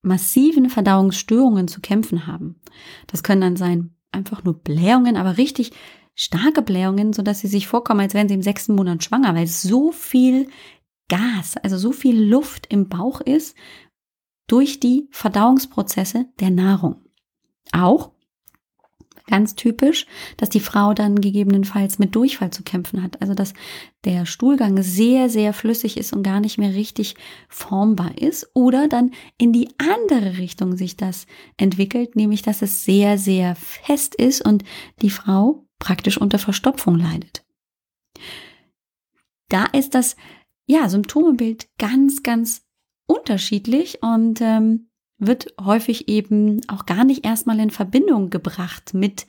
massiven 0.01 0.70
Verdauungsstörungen 0.70 1.68
zu 1.68 1.82
kämpfen 1.82 2.27
haben. 2.27 2.62
Das 3.08 3.24
können 3.24 3.41
dann 3.41 3.56
sein 3.58 3.96
einfach 4.12 4.44
nur 4.44 4.60
Blähungen, 4.60 5.18
aber 5.18 5.38
richtig 5.38 5.72
starke 6.15 6.62
Blähungen, 6.62 7.13
so 7.13 7.22
dass 7.22 7.39
sie 7.39 7.48
sich 7.48 7.68
vorkommen, 7.68 8.01
als 8.01 8.13
wären 8.13 8.27
sie 8.27 8.36
im 8.36 8.41
sechsten 8.41 8.75
Monat 8.75 9.03
schwanger, 9.03 9.34
weil 9.36 9.48
so 9.48 9.91
viel 9.91 10.48
Gas, 11.10 11.58
also 11.58 11.77
so 11.77 11.91
viel 11.91 12.22
Luft 12.22 12.68
im 12.72 12.88
Bauch 12.88 13.22
ist 13.22 13.56
durch 14.48 14.79
die 14.79 15.08
Verdauungsprozesse 15.12 16.25
der 16.39 16.51
Nahrung. 16.51 17.06
Auch 17.72 18.12
ganz 19.29 19.55
typisch, 19.55 20.05
dass 20.38 20.50
die 20.50 20.59
Frau 20.59 20.93
dann 20.93 21.21
gegebenenfalls 21.21 22.00
mit 22.00 22.15
Durchfall 22.15 22.51
zu 22.51 22.63
kämpfen 22.63 23.01
hat. 23.01 23.21
Also 23.21 23.33
dass 23.33 23.53
der 24.03 24.25
Stuhlgang 24.25 24.81
sehr, 24.81 25.29
sehr 25.29 25.53
flüssig 25.53 25.98
ist 25.98 26.12
und 26.13 26.24
gar 26.24 26.39
nicht 26.39 26.57
mehr 26.57 26.74
richtig 26.74 27.15
formbar 27.48 28.17
ist. 28.17 28.50
Oder 28.53 28.88
dann 28.88 29.12
in 29.38 29.53
die 29.53 29.69
andere 29.77 30.38
Richtung 30.38 30.75
sich 30.75 30.98
das 30.98 31.25
entwickelt, 31.57 32.15
nämlich 32.15 32.41
dass 32.41 32.62
es 32.62 32.83
sehr, 32.83 33.17
sehr 33.17 33.55
fest 33.55 34.15
ist 34.15 34.45
und 34.45 34.63
die 35.01 35.09
Frau 35.09 35.65
praktisch 35.79 36.17
unter 36.17 36.39
Verstopfung 36.39 36.98
leidet. 36.98 37.45
Da 39.48 39.65
ist 39.65 39.95
das 39.95 40.15
ja, 40.65 40.88
Symptomebild 40.88 41.67
ganz, 41.79 42.21
ganz 42.21 42.62
unterschiedlich 43.07 44.03
und 44.03 44.39
ähm, 44.39 44.88
wird 45.19 45.53
häufig 45.61 46.07
eben 46.07 46.61
auch 46.67 46.85
gar 46.85 47.03
nicht 47.03 47.25
erstmal 47.25 47.59
in 47.59 47.69
Verbindung 47.69 48.29
gebracht 48.29 48.93
mit 48.93 49.27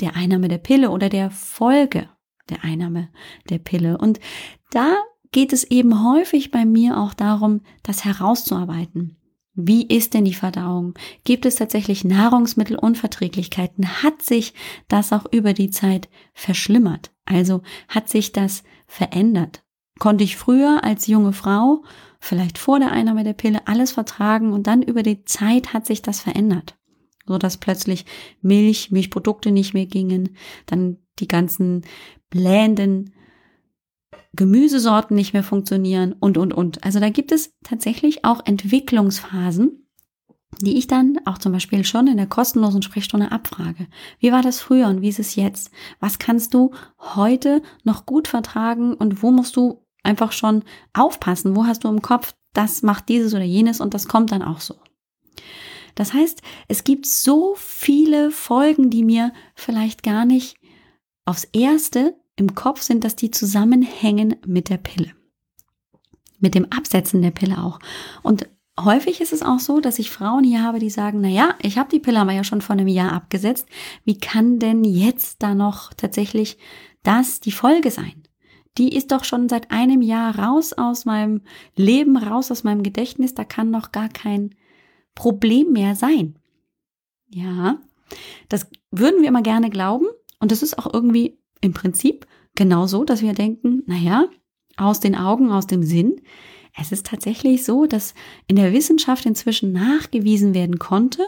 der 0.00 0.16
Einnahme 0.16 0.48
der 0.48 0.58
Pille 0.58 0.90
oder 0.90 1.08
der 1.08 1.30
Folge 1.30 2.08
der 2.48 2.64
Einnahme 2.64 3.08
der 3.50 3.58
Pille. 3.58 3.98
Und 3.98 4.20
da 4.70 4.96
geht 5.32 5.52
es 5.52 5.64
eben 5.64 6.04
häufig 6.04 6.50
bei 6.50 6.64
mir 6.64 6.98
auch 6.98 7.14
darum, 7.14 7.60
das 7.82 8.04
herauszuarbeiten. 8.04 9.16
Wie 9.54 9.84
ist 9.84 10.14
denn 10.14 10.24
die 10.24 10.34
Verdauung? 10.34 10.94
Gibt 11.24 11.44
es 11.44 11.56
tatsächlich 11.56 12.04
Nahrungsmittelunverträglichkeiten? 12.04 14.02
Hat 14.04 14.22
sich 14.22 14.54
das 14.86 15.12
auch 15.12 15.26
über 15.32 15.52
die 15.52 15.70
Zeit 15.70 16.08
verschlimmert? 16.32 17.10
Also 17.24 17.62
hat 17.88 18.08
sich 18.08 18.30
das 18.30 18.62
verändert? 18.86 19.64
Konnte 19.98 20.24
ich 20.24 20.36
früher 20.36 20.84
als 20.84 21.06
junge 21.06 21.32
Frau 21.32 21.82
vielleicht 22.20 22.58
vor 22.58 22.78
der 22.78 22.92
Einnahme 22.92 23.24
der 23.24 23.32
Pille 23.32 23.66
alles 23.66 23.92
vertragen 23.92 24.52
und 24.52 24.66
dann 24.66 24.82
über 24.82 25.02
die 25.02 25.24
Zeit 25.24 25.72
hat 25.72 25.86
sich 25.86 26.02
das 26.02 26.20
verändert. 26.20 26.76
So 27.26 27.38
dass 27.38 27.58
plötzlich 27.58 28.06
Milch, 28.40 28.90
Milchprodukte 28.90 29.50
nicht 29.50 29.74
mehr 29.74 29.86
gingen, 29.86 30.36
dann 30.66 30.98
die 31.18 31.28
ganzen 31.28 31.82
blähenden 32.30 33.12
Gemüsesorten 34.34 35.16
nicht 35.16 35.32
mehr 35.32 35.42
funktionieren 35.42 36.14
und, 36.18 36.38
und, 36.38 36.52
und. 36.52 36.84
Also 36.84 37.00
da 37.00 37.10
gibt 37.10 37.32
es 37.32 37.54
tatsächlich 37.64 38.24
auch 38.24 38.44
Entwicklungsphasen, 38.44 39.86
die 40.62 40.78
ich 40.78 40.86
dann 40.86 41.18
auch 41.24 41.38
zum 41.38 41.52
Beispiel 41.52 41.84
schon 41.84 42.06
in 42.06 42.16
der 42.16 42.26
kostenlosen 42.26 42.82
Sprechstunde 42.82 43.32
abfrage. 43.32 43.86
Wie 44.18 44.32
war 44.32 44.42
das 44.42 44.60
früher 44.60 44.88
und 44.88 45.02
wie 45.02 45.08
ist 45.08 45.18
es 45.18 45.34
jetzt? 45.34 45.70
Was 46.00 46.18
kannst 46.18 46.54
du 46.54 46.72
heute 46.98 47.62
noch 47.84 48.06
gut 48.06 48.28
vertragen 48.28 48.94
und 48.94 49.22
wo 49.22 49.30
musst 49.30 49.56
du 49.56 49.84
einfach 50.02 50.32
schon 50.32 50.64
aufpassen. 50.92 51.56
Wo 51.56 51.66
hast 51.66 51.84
du 51.84 51.88
im 51.88 52.02
Kopf, 52.02 52.34
das 52.52 52.82
macht 52.82 53.08
dieses 53.08 53.34
oder 53.34 53.44
jenes 53.44 53.80
und 53.80 53.94
das 53.94 54.08
kommt 54.08 54.32
dann 54.32 54.42
auch 54.42 54.60
so. 54.60 54.76
Das 55.94 56.12
heißt, 56.12 56.42
es 56.68 56.84
gibt 56.84 57.06
so 57.06 57.54
viele 57.56 58.30
Folgen, 58.30 58.90
die 58.90 59.02
mir 59.02 59.32
vielleicht 59.54 60.02
gar 60.02 60.24
nicht 60.24 60.56
aufs 61.24 61.44
erste 61.52 62.16
im 62.36 62.54
Kopf 62.54 62.82
sind, 62.82 63.02
dass 63.02 63.16
die 63.16 63.30
zusammenhängen 63.30 64.36
mit 64.46 64.68
der 64.70 64.76
Pille. 64.76 65.12
Mit 66.38 66.54
dem 66.54 66.70
Absetzen 66.70 67.20
der 67.20 67.32
Pille 67.32 67.58
auch. 67.58 67.80
Und 68.22 68.48
häufig 68.78 69.20
ist 69.20 69.32
es 69.32 69.42
auch 69.42 69.58
so, 69.58 69.80
dass 69.80 69.98
ich 69.98 70.10
Frauen 70.10 70.44
hier 70.44 70.62
habe, 70.62 70.78
die 70.78 70.90
sagen, 70.90 71.20
na 71.20 71.28
ja, 71.28 71.56
ich 71.60 71.78
habe 71.78 71.90
die 71.90 71.98
Pille 71.98 72.20
aber 72.20 72.32
ja 72.32 72.44
schon 72.44 72.60
vor 72.60 72.74
einem 72.74 72.86
Jahr 72.86 73.12
abgesetzt. 73.12 73.66
Wie 74.04 74.18
kann 74.18 74.60
denn 74.60 74.84
jetzt 74.84 75.42
da 75.42 75.54
noch 75.56 75.92
tatsächlich 75.94 76.58
das 77.02 77.40
die 77.40 77.52
Folge 77.52 77.90
sein? 77.90 78.27
Die 78.78 78.94
ist 78.94 79.10
doch 79.12 79.24
schon 79.24 79.48
seit 79.48 79.70
einem 79.70 80.00
Jahr 80.02 80.38
raus 80.38 80.72
aus 80.72 81.04
meinem 81.04 81.42
Leben, 81.76 82.16
raus 82.16 82.50
aus 82.50 82.64
meinem 82.64 82.82
Gedächtnis, 82.82 83.34
da 83.34 83.44
kann 83.44 83.72
doch 83.72 83.92
gar 83.92 84.08
kein 84.08 84.54
Problem 85.14 85.72
mehr 85.72 85.96
sein. 85.96 86.38
Ja, 87.28 87.78
das 88.48 88.70
würden 88.90 89.20
wir 89.20 89.28
immer 89.28 89.42
gerne 89.42 89.68
glauben 89.68 90.06
Und 90.40 90.52
das 90.52 90.62
ist 90.62 90.78
auch 90.78 90.92
irgendwie 90.94 91.38
im 91.60 91.74
Prinzip 91.74 92.26
genauso, 92.54 93.04
dass 93.04 93.20
wir 93.20 93.34
denken, 93.34 93.82
naja, 93.86 94.28
aus 94.76 95.00
den 95.00 95.16
Augen, 95.16 95.50
aus 95.50 95.66
dem 95.66 95.82
Sinn. 95.82 96.20
Es 96.80 96.92
ist 96.92 97.06
tatsächlich 97.06 97.64
so, 97.64 97.86
dass 97.86 98.14
in 98.46 98.56
der 98.56 98.72
Wissenschaft 98.72 99.26
inzwischen 99.26 99.72
nachgewiesen 99.72 100.54
werden 100.54 100.78
konnte, 100.78 101.26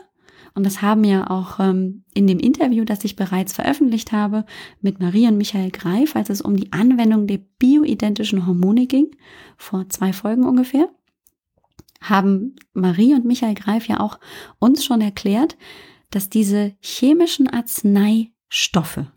und 0.54 0.64
das 0.64 0.82
haben 0.82 1.04
ja 1.04 1.30
auch 1.30 1.60
ähm, 1.60 2.04
in 2.14 2.26
dem 2.26 2.38
Interview, 2.38 2.84
das 2.84 3.04
ich 3.04 3.16
bereits 3.16 3.52
veröffentlicht 3.52 4.12
habe, 4.12 4.44
mit 4.80 5.00
Marie 5.00 5.28
und 5.28 5.36
Michael 5.36 5.70
Greif, 5.70 6.16
als 6.16 6.30
es 6.30 6.40
um 6.40 6.56
die 6.56 6.72
Anwendung 6.72 7.26
der 7.26 7.38
bioidentischen 7.58 8.46
Hormone 8.46 8.86
ging, 8.86 9.16
vor 9.56 9.88
zwei 9.88 10.12
Folgen 10.12 10.44
ungefähr, 10.44 10.88
haben 12.00 12.56
Marie 12.72 13.14
und 13.14 13.24
Michael 13.24 13.54
Greif 13.54 13.86
ja 13.86 14.00
auch 14.00 14.18
uns 14.58 14.84
schon 14.84 15.00
erklärt, 15.00 15.56
dass 16.10 16.30
diese 16.30 16.74
chemischen 16.80 17.48
Arzneistoffe, 17.48 19.12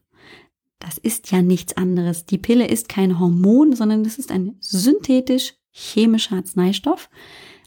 das 0.79 0.97
ist 0.97 1.31
ja 1.31 1.41
nichts 1.41 1.77
anderes. 1.77 2.25
Die 2.25 2.37
Pille 2.37 2.67
ist 2.67 2.89
kein 2.89 3.19
Hormon, 3.19 3.73
sondern 3.75 4.03
das 4.03 4.19
ist 4.19 4.31
ein 4.31 4.57
synthetisch 4.59 5.53
chemischer 5.71 6.35
Arzneistoff, 6.35 7.09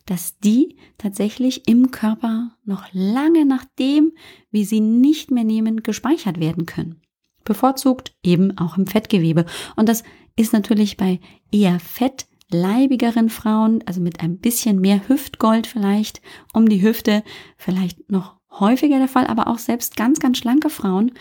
dass 0.06 0.38
die 0.38 0.76
tatsächlich 0.98 1.68
im 1.68 1.90
Körper 1.90 2.56
noch 2.64 2.84
lange 2.92 3.44
nachdem 3.44 4.12
wie 4.50 4.64
sie 4.64 4.80
nicht 4.80 5.30
mehr 5.30 5.44
nehmen, 5.44 5.82
gespeichert 5.82 6.40
werden 6.40 6.64
können. 6.64 7.02
Bevorzugt 7.44 8.14
eben 8.22 8.56
auch 8.56 8.78
im 8.78 8.86
Fettgewebe. 8.86 9.44
Und 9.76 9.88
das 9.88 10.02
ist 10.36 10.52
natürlich 10.52 10.96
bei 10.96 11.20
eher 11.52 11.78
fettleibigeren 11.78 13.28
Frauen, 13.28 13.84
also 13.86 14.00
mit 14.00 14.20
ein 14.20 14.38
bisschen 14.38 14.80
mehr 14.80 15.08
Hüftgold 15.08 15.66
vielleicht 15.66 16.22
um 16.52 16.68
die 16.68 16.82
Hüfte, 16.82 17.22
vielleicht 17.56 18.10
noch 18.10 18.36
häufiger 18.50 18.98
der 18.98 19.08
Fall, 19.08 19.26
aber 19.26 19.48
auch 19.48 19.58
selbst 19.58 19.96
ganz, 19.96 20.18
ganz 20.20 20.38
schlanke 20.38 20.70
Frauen 20.70 21.12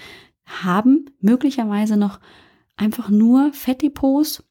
haben 0.45 1.05
möglicherweise 1.19 1.97
noch 1.97 2.19
einfach 2.77 3.09
nur 3.09 3.51
Fettdepots. 3.53 4.43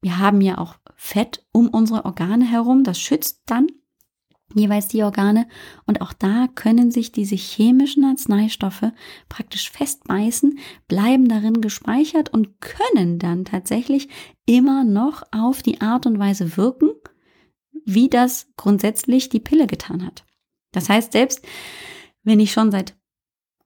Wir 0.00 0.18
haben 0.18 0.40
ja 0.40 0.58
auch 0.58 0.76
Fett 0.96 1.44
um 1.52 1.68
unsere 1.68 2.04
Organe 2.04 2.44
herum. 2.44 2.84
Das 2.84 3.00
schützt 3.00 3.42
dann 3.46 3.66
jeweils 4.54 4.88
die 4.88 5.02
Organe. 5.02 5.46
Und 5.86 6.00
auch 6.00 6.12
da 6.12 6.48
können 6.54 6.90
sich 6.90 7.12
diese 7.12 7.36
chemischen 7.36 8.04
Arzneistoffe 8.04 8.92
praktisch 9.28 9.70
festbeißen, 9.70 10.58
bleiben 10.88 11.28
darin 11.28 11.60
gespeichert 11.60 12.32
und 12.32 12.60
können 12.60 13.18
dann 13.18 13.44
tatsächlich 13.44 14.08
immer 14.46 14.84
noch 14.84 15.22
auf 15.32 15.62
die 15.62 15.80
Art 15.80 16.06
und 16.06 16.18
Weise 16.18 16.56
wirken, 16.56 16.90
wie 17.84 18.08
das 18.08 18.48
grundsätzlich 18.56 19.28
die 19.28 19.40
Pille 19.40 19.66
getan 19.66 20.04
hat. 20.04 20.24
Das 20.72 20.88
heißt, 20.88 21.12
selbst 21.12 21.46
wenn 22.22 22.40
ich 22.40 22.52
schon 22.52 22.70
seit 22.70 22.96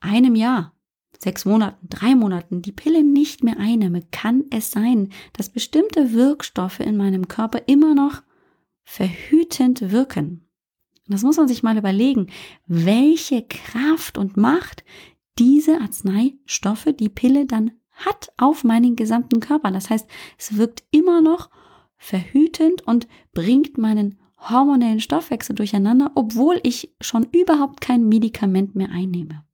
einem 0.01 0.35
Jahr 0.35 0.75
sechs 1.19 1.45
Monaten, 1.45 1.89
drei 1.89 2.15
Monaten 2.15 2.63
die 2.63 2.73
Pille 2.73 3.03
nicht 3.03 3.43
mehr 3.43 3.59
einnehme, 3.59 4.03
kann 4.11 4.45
es 4.51 4.71
sein, 4.71 5.11
dass 5.33 5.49
bestimmte 5.49 6.13
Wirkstoffe 6.13 6.81
in 6.81 6.97
meinem 6.97 7.29
Körper 7.29 7.63
immer 7.67 7.95
noch 7.95 8.23
verhütend 8.85 9.91
wirken. 9.91 10.44
Und 11.07 11.13
das 11.13 11.23
muss 11.23 11.37
man 11.37 11.49
sich 11.49 11.63
mal 11.63 11.77
überlegen, 11.77 12.29
welche 12.67 13.43
Kraft 13.43 14.17
und 14.19 14.37
Macht 14.37 14.85
diese 15.39 15.81
Arzneistoffe, 15.81 16.93
die 16.93 17.09
Pille 17.09 17.47
dann 17.47 17.73
hat 17.93 18.33
auf 18.37 18.65
meinen 18.65 18.97
gesamten 18.97 19.41
Körper. 19.41 19.71
Das 19.71 19.91
heißt, 19.91 20.09
es 20.39 20.57
wirkt 20.57 20.85
immer 20.91 21.21
noch 21.21 21.51
verhütend 21.97 22.83
und 22.87 23.07
bringt 23.33 23.79
meinen 23.79 24.19
hormonellen 24.39 25.01
Stoffwechsel 25.01 25.55
durcheinander, 25.55 26.13
obwohl 26.15 26.61
ich 26.63 26.95
schon 27.01 27.27
überhaupt 27.33 27.81
kein 27.81 28.09
Medikament 28.09 28.75
mehr 28.75 28.91
einnehme. 28.91 29.45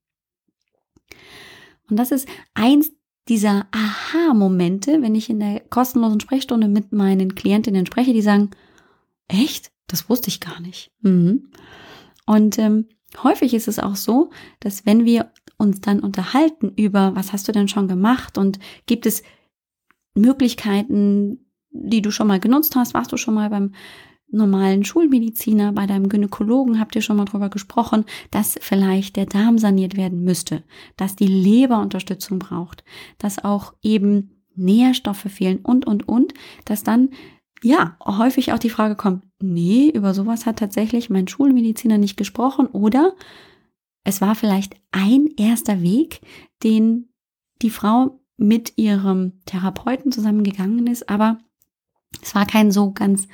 Und 1.89 1.97
das 1.97 2.11
ist 2.11 2.27
eins 2.53 2.91
dieser 3.27 3.67
Aha-Momente, 3.71 5.01
wenn 5.01 5.15
ich 5.15 5.29
in 5.29 5.39
der 5.39 5.59
kostenlosen 5.61 6.19
Sprechstunde 6.19 6.67
mit 6.67 6.91
meinen 6.91 7.35
Klientinnen 7.35 7.85
spreche, 7.85 8.13
die 8.13 8.21
sagen, 8.21 8.49
echt? 9.27 9.70
Das 9.91 10.09
wusste 10.09 10.29
ich 10.29 10.39
gar 10.39 10.59
nicht. 10.61 10.91
Mhm. 11.01 11.51
Und 12.25 12.57
ähm, 12.59 12.87
häufig 13.23 13.53
ist 13.53 13.67
es 13.67 13.77
auch 13.77 13.95
so, 13.95 14.29
dass 14.61 14.85
wenn 14.85 15.03
wir 15.05 15.31
uns 15.57 15.81
dann 15.81 15.99
unterhalten 15.99 16.71
über, 16.75 17.15
was 17.15 17.33
hast 17.33 17.47
du 17.47 17.51
denn 17.51 17.67
schon 17.67 17.87
gemacht 17.87 18.37
und 18.37 18.57
gibt 18.85 19.05
es 19.05 19.21
Möglichkeiten, 20.15 21.45
die 21.71 22.01
du 22.01 22.11
schon 22.11 22.27
mal 22.27 22.39
genutzt 22.39 22.75
hast, 22.75 22.93
warst 22.93 23.11
du 23.11 23.17
schon 23.17 23.33
mal 23.33 23.49
beim 23.49 23.73
normalen 24.29 24.85
Schulmediziner, 24.85 25.73
bei 25.73 25.85
deinem 25.85 26.07
Gynäkologen 26.07 26.79
habt 26.79 26.95
ihr 26.95 27.01
schon 27.01 27.17
mal 27.17 27.25
drüber 27.25 27.49
gesprochen, 27.49 28.05
dass 28.31 28.57
vielleicht 28.61 29.17
der 29.17 29.25
Darm 29.25 29.57
saniert 29.57 29.97
werden 29.97 30.23
müsste, 30.23 30.63
dass 30.95 31.17
die 31.17 31.27
Leber 31.27 31.79
Unterstützung 31.79 32.39
braucht, 32.39 32.85
dass 33.17 33.43
auch 33.43 33.73
eben 33.81 34.41
Nährstoffe 34.55 35.27
fehlen 35.27 35.59
und, 35.63 35.85
und, 35.85 36.07
und, 36.07 36.33
dass 36.65 36.83
dann 36.83 37.09
ja 37.63 37.97
häufig 38.03 38.53
auch 38.53 38.59
die 38.59 38.69
Frage 38.69 38.95
kommt, 38.95 39.25
nee, 39.41 39.89
über 39.89 40.13
sowas 40.13 40.45
hat 40.45 40.57
tatsächlich 40.57 41.09
mein 41.09 41.27
Schulmediziner 41.27 41.97
nicht 41.97 42.17
gesprochen 42.17 42.67
oder 42.67 43.13
es 44.03 44.21
war 44.21 44.35
vielleicht 44.35 44.75
ein 44.91 45.27
erster 45.37 45.81
Weg, 45.81 46.21
den 46.63 47.09
die 47.61 47.69
Frau 47.69 48.19
mit 48.37 48.77
ihrem 48.77 49.43
Therapeuten 49.45 50.11
zusammengegangen 50.11 50.87
ist, 50.87 51.09
aber 51.09 51.37
es 52.21 52.33
war 52.33 52.45
kein 52.45 52.71
so 52.71 52.91
ganz 52.91 53.27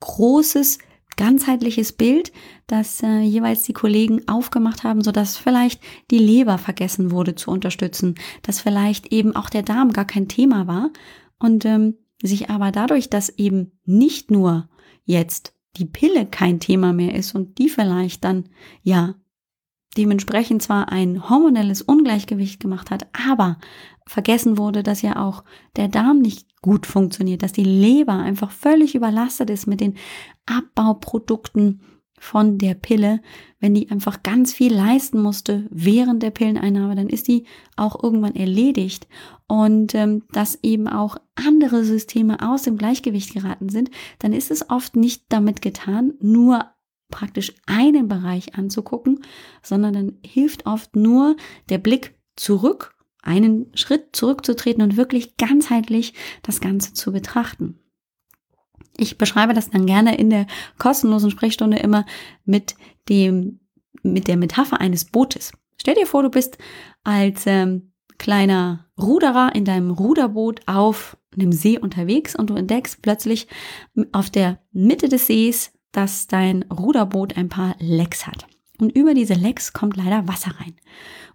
großes, 0.00 0.78
ganzheitliches 1.16 1.92
Bild, 1.92 2.32
das 2.66 3.02
äh, 3.02 3.20
jeweils 3.20 3.62
die 3.62 3.72
Kollegen 3.72 4.28
aufgemacht 4.28 4.84
haben, 4.84 5.02
so 5.02 5.12
dass 5.12 5.36
vielleicht 5.36 5.80
die 6.10 6.18
Leber 6.18 6.58
vergessen 6.58 7.10
wurde 7.10 7.34
zu 7.34 7.50
unterstützen, 7.50 8.14
dass 8.42 8.60
vielleicht 8.60 9.12
eben 9.12 9.34
auch 9.34 9.48
der 9.48 9.62
Darm 9.62 9.92
gar 9.92 10.04
kein 10.04 10.28
Thema 10.28 10.66
war. 10.66 10.90
Und 11.38 11.64
ähm, 11.64 11.96
sich 12.22 12.50
aber 12.50 12.70
dadurch, 12.72 13.10
dass 13.10 13.28
eben 13.28 13.72
nicht 13.84 14.30
nur 14.30 14.68
jetzt 15.04 15.54
die 15.76 15.86
Pille 15.86 16.26
kein 16.26 16.60
Thema 16.60 16.92
mehr 16.92 17.14
ist 17.14 17.34
und 17.34 17.58
die 17.58 17.68
vielleicht 17.68 18.24
dann 18.24 18.48
ja 18.82 19.14
dementsprechend 19.96 20.62
zwar 20.62 20.90
ein 20.90 21.28
hormonelles 21.28 21.82
Ungleichgewicht 21.82 22.60
gemacht 22.60 22.90
hat, 22.90 23.06
aber 23.28 23.58
vergessen 24.06 24.58
wurde, 24.58 24.82
dass 24.82 25.02
ja 25.02 25.16
auch 25.16 25.44
der 25.76 25.88
Darm 25.88 26.20
nicht 26.20 26.60
gut 26.62 26.86
funktioniert, 26.86 27.42
dass 27.42 27.52
die 27.52 27.64
Leber 27.64 28.14
einfach 28.14 28.50
völlig 28.50 28.94
überlastet 28.94 29.50
ist 29.50 29.66
mit 29.66 29.80
den 29.80 29.96
Abbauprodukten 30.46 31.82
von 32.22 32.56
der 32.56 32.74
Pille. 32.74 33.20
Wenn 33.58 33.74
die 33.74 33.90
einfach 33.90 34.22
ganz 34.22 34.52
viel 34.52 34.72
leisten 34.72 35.20
musste 35.20 35.66
während 35.70 36.22
der 36.22 36.30
Pilleneinnahme, 36.30 36.94
dann 36.94 37.08
ist 37.08 37.26
die 37.26 37.46
auch 37.74 38.00
irgendwann 38.00 38.36
erledigt. 38.36 39.08
Und 39.48 39.96
ähm, 39.96 40.22
dass 40.30 40.56
eben 40.62 40.86
auch 40.86 41.16
andere 41.34 41.84
Systeme 41.84 42.48
aus 42.48 42.62
dem 42.62 42.78
Gleichgewicht 42.78 43.34
geraten 43.34 43.70
sind, 43.70 43.90
dann 44.20 44.32
ist 44.32 44.52
es 44.52 44.70
oft 44.70 44.94
nicht 44.94 45.24
damit 45.30 45.62
getan, 45.62 46.14
nur 46.20 46.66
praktisch 47.10 47.54
einen 47.66 48.06
Bereich 48.06 48.54
anzugucken, 48.54 49.24
sondern 49.60 49.92
dann 49.92 50.18
hilft 50.24 50.64
oft 50.64 50.94
nur 50.94 51.34
der 51.70 51.78
Blick 51.78 52.14
zurück, 52.36 52.94
einen 53.20 53.66
Schritt 53.74 54.14
zurückzutreten 54.14 54.84
und 54.84 54.96
wirklich 54.96 55.36
ganzheitlich 55.38 56.14
das 56.44 56.60
Ganze 56.60 56.94
zu 56.94 57.10
betrachten. 57.10 57.81
Ich 59.02 59.18
beschreibe 59.18 59.52
das 59.52 59.70
dann 59.70 59.86
gerne 59.86 60.16
in 60.16 60.30
der 60.30 60.46
kostenlosen 60.78 61.30
Sprechstunde 61.30 61.78
immer 61.78 62.06
mit 62.44 62.74
dem, 63.08 63.60
mit 64.02 64.28
der 64.28 64.36
Metapher 64.36 64.80
eines 64.80 65.04
Bootes. 65.04 65.52
Stell 65.76 65.94
dir 65.94 66.06
vor, 66.06 66.22
du 66.22 66.30
bist 66.30 66.58
als 67.02 67.42
ähm, 67.46 67.92
kleiner 68.18 68.86
Ruderer 69.00 69.54
in 69.54 69.64
deinem 69.64 69.90
Ruderboot 69.90 70.60
auf 70.66 71.16
einem 71.34 71.52
See 71.52 71.78
unterwegs 71.78 72.36
und 72.36 72.50
du 72.50 72.54
entdeckst 72.54 73.02
plötzlich 73.02 73.48
auf 74.12 74.30
der 74.30 74.60
Mitte 74.72 75.08
des 75.08 75.26
Sees 75.26 75.72
dass 75.92 76.26
dein 76.26 76.64
Ruderboot 76.64 77.36
ein 77.36 77.48
paar 77.48 77.76
Lecks 77.78 78.26
hat. 78.26 78.46
Und 78.78 78.96
über 78.96 79.14
diese 79.14 79.34
Lecks 79.34 79.72
kommt 79.72 79.96
leider 79.96 80.26
Wasser 80.26 80.52
rein. 80.58 80.74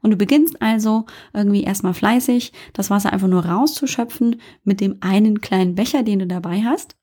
Und 0.01 0.11
du 0.11 0.17
beginnst 0.17 0.61
also 0.61 1.05
irgendwie 1.33 1.63
erstmal 1.63 1.93
fleißig, 1.93 2.51
das 2.73 2.89
Wasser 2.89 3.13
einfach 3.13 3.27
nur 3.27 3.45
rauszuschöpfen 3.45 4.41
mit 4.63 4.81
dem 4.81 4.97
einen 4.99 5.39
kleinen 5.39 5.75
Becher, 5.75 6.03
den 6.03 6.19
du 6.19 6.27
dabei 6.27 6.63
hast. 6.63 6.97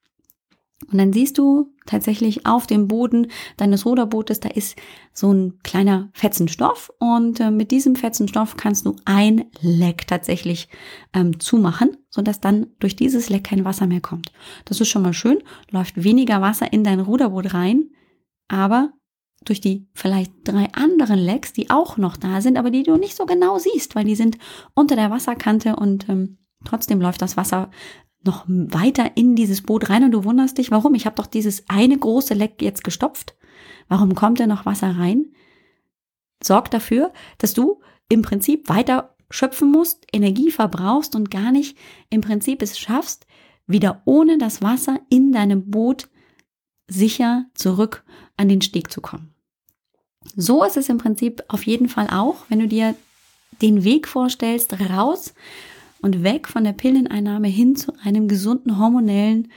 Und 0.91 0.99
dann 0.99 1.13
siehst 1.13 1.39
du 1.39 1.73
tatsächlich 1.87 2.47
auf 2.47 2.67
dem 2.67 2.89
Boden 2.89 3.29
deines 3.57 3.85
Ruderbootes, 3.85 4.41
da 4.41 4.49
ist 4.49 4.77
so 5.13 5.33
ein 5.33 5.59
kleiner 5.63 6.11
Fetzen 6.13 6.49
Stoff 6.49 6.91
und 6.99 7.41
äh, 7.41 7.51
mit 7.51 7.71
diesem 7.71 7.97
Fetzen 7.97 8.29
Stoff 8.29 8.57
kannst 8.57 8.87
du 8.87 8.97
ein 9.05 9.45
Leck 9.61 10.07
tatsächlich 10.07 10.69
ähm, 11.13 11.41
zumachen, 11.41 11.97
sodass 12.11 12.41
dann 12.41 12.69
durch 12.79 12.97
dieses 12.97 13.29
Leck 13.29 13.45
kein 13.45 13.65
Wasser 13.65 13.87
mehr 13.87 14.01
kommt. 14.01 14.33
Das 14.65 14.81
ist 14.81 14.89
schon 14.89 15.03
mal 15.03 15.13
schön, 15.13 15.39
läuft 15.71 16.03
weniger 16.03 16.41
Wasser 16.41 16.73
in 16.73 16.85
dein 16.85 17.01
Ruderboot 17.01 17.55
rein, 17.55 17.91
aber 18.49 18.93
durch 19.45 19.61
die 19.61 19.89
vielleicht 19.95 20.33
drei 20.45 20.73
anderen 20.73 21.19
Lecks, 21.19 21.53
die 21.53 21.71
auch 21.71 21.97
noch 21.97 22.17
da 22.17 22.41
sind, 22.41 22.57
aber 22.57 22.71
die 22.71 22.83
du 22.83 22.97
nicht 22.97 23.15
so 23.15 23.27
genau 23.27 23.59
siehst, 23.59 23.95
weil 23.95 24.05
die 24.05 24.17
sind 24.17 24.39
unter 24.75 24.97
der 24.97 25.11
Wasserkante 25.11 25.77
und 25.77 26.09
ähm, 26.09 26.39
trotzdem 26.65 27.01
läuft 27.01 27.21
das 27.21 27.37
Wasser 27.37 27.71
noch 28.27 28.45
weiter 28.49 29.17
in 29.17 29.37
dieses 29.37 29.63
Boot 29.63 29.91
rein 29.91 30.05
und 30.05 30.13
du 30.13 30.25
wunderst 30.25 30.59
dich, 30.59 30.71
warum? 30.71 30.95
Ich 30.95 31.07
habe 31.07 31.17
doch 31.17 31.27
dieses 31.27 31.69
eine 31.69 31.99
große 31.99 32.35
Leck 32.35 32.63
jetzt 32.63 32.85
gestopft. 32.85 33.35
Warum 33.89 34.15
kommt 34.15 34.41
da 34.41 34.47
noch 34.47 34.67
Wasser 34.67 34.97
rein? 34.97 35.27
Sorgt 36.43 36.75
dafür, 36.75 37.13
dass 37.39 37.55
du 37.55 37.81
im 38.09 38.23
Prinzip 38.23 38.69
weiter 38.69 39.15
schöpfen 39.31 39.71
musst, 39.71 40.07
Energie 40.13 40.51
verbrauchst 40.51 41.17
und 41.17 41.31
gar 41.31 41.51
nicht 41.51 41.77
im 42.11 42.21
Prinzip 42.21 42.63
es 42.63 42.79
schaffst, 42.79 43.27
wieder 43.67 44.03
ohne 44.05 44.39
das 44.39 44.63
Wasser 44.63 45.01
in 45.09 45.33
deinem 45.33 45.71
Boot 45.71 46.09
sicher 46.87 47.47
zurück 47.55 48.05
an 48.37 48.49
den 48.49 48.61
Steg 48.61 48.93
zu 48.93 49.01
kommen. 49.01 49.35
So 50.37 50.65
ist 50.65 50.77
es 50.77 50.89
im 50.89 50.99
Prinzip 50.99 51.43
auf 51.49 51.65
jeden 51.67 51.89
Fall 51.89 52.09
auch, 52.11 52.45
wenn 52.49 52.61
du 52.61 52.69
dir 52.69 52.95
den 53.63 53.85
Weg 53.85 54.09
vorstellst, 54.09 54.79
raus 54.91 55.35
und 56.05 56.23
weg 56.23 56.49
von 56.49 56.65
der 56.65 56.73
Pilleneinnahme 56.73 57.49
hin 57.49 57.77
zu 57.77 57.93
einem 58.05 58.29
gesunden 58.29 58.79
hormonellen, 58.79 59.49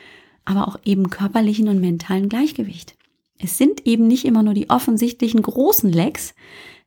aber 0.46 0.68
auch 0.68 0.80
eben 0.86 1.10
körperlichen 1.10 1.68
und 1.68 1.82
mentalen 1.82 2.30
Gleichgewicht. 2.30 2.96
Es 3.38 3.58
sind 3.58 3.86
eben 3.86 4.08
nicht 4.08 4.24
immer 4.24 4.44
nur 4.44 4.54
die 4.54 4.70
offensichtlichen 4.70 5.42
großen 5.42 5.92
Lecks, 5.92 6.34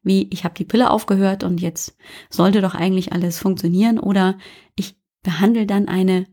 wie 0.03 0.29
ich 0.31 0.45
habe 0.45 0.55
die 0.55 0.65
Pille 0.65 0.91
aufgehört 0.91 1.45
und 1.45 1.61
jetzt 1.61 1.95
sollte 2.31 2.63
doch 2.63 2.75
eigentlich 2.75 3.13
alles 3.13 3.39
funktionieren 3.39 3.99
oder 3.99 4.39
ich 4.77 4.97
behandle 5.23 5.67
dann 5.67 5.89
eine 5.89 6.25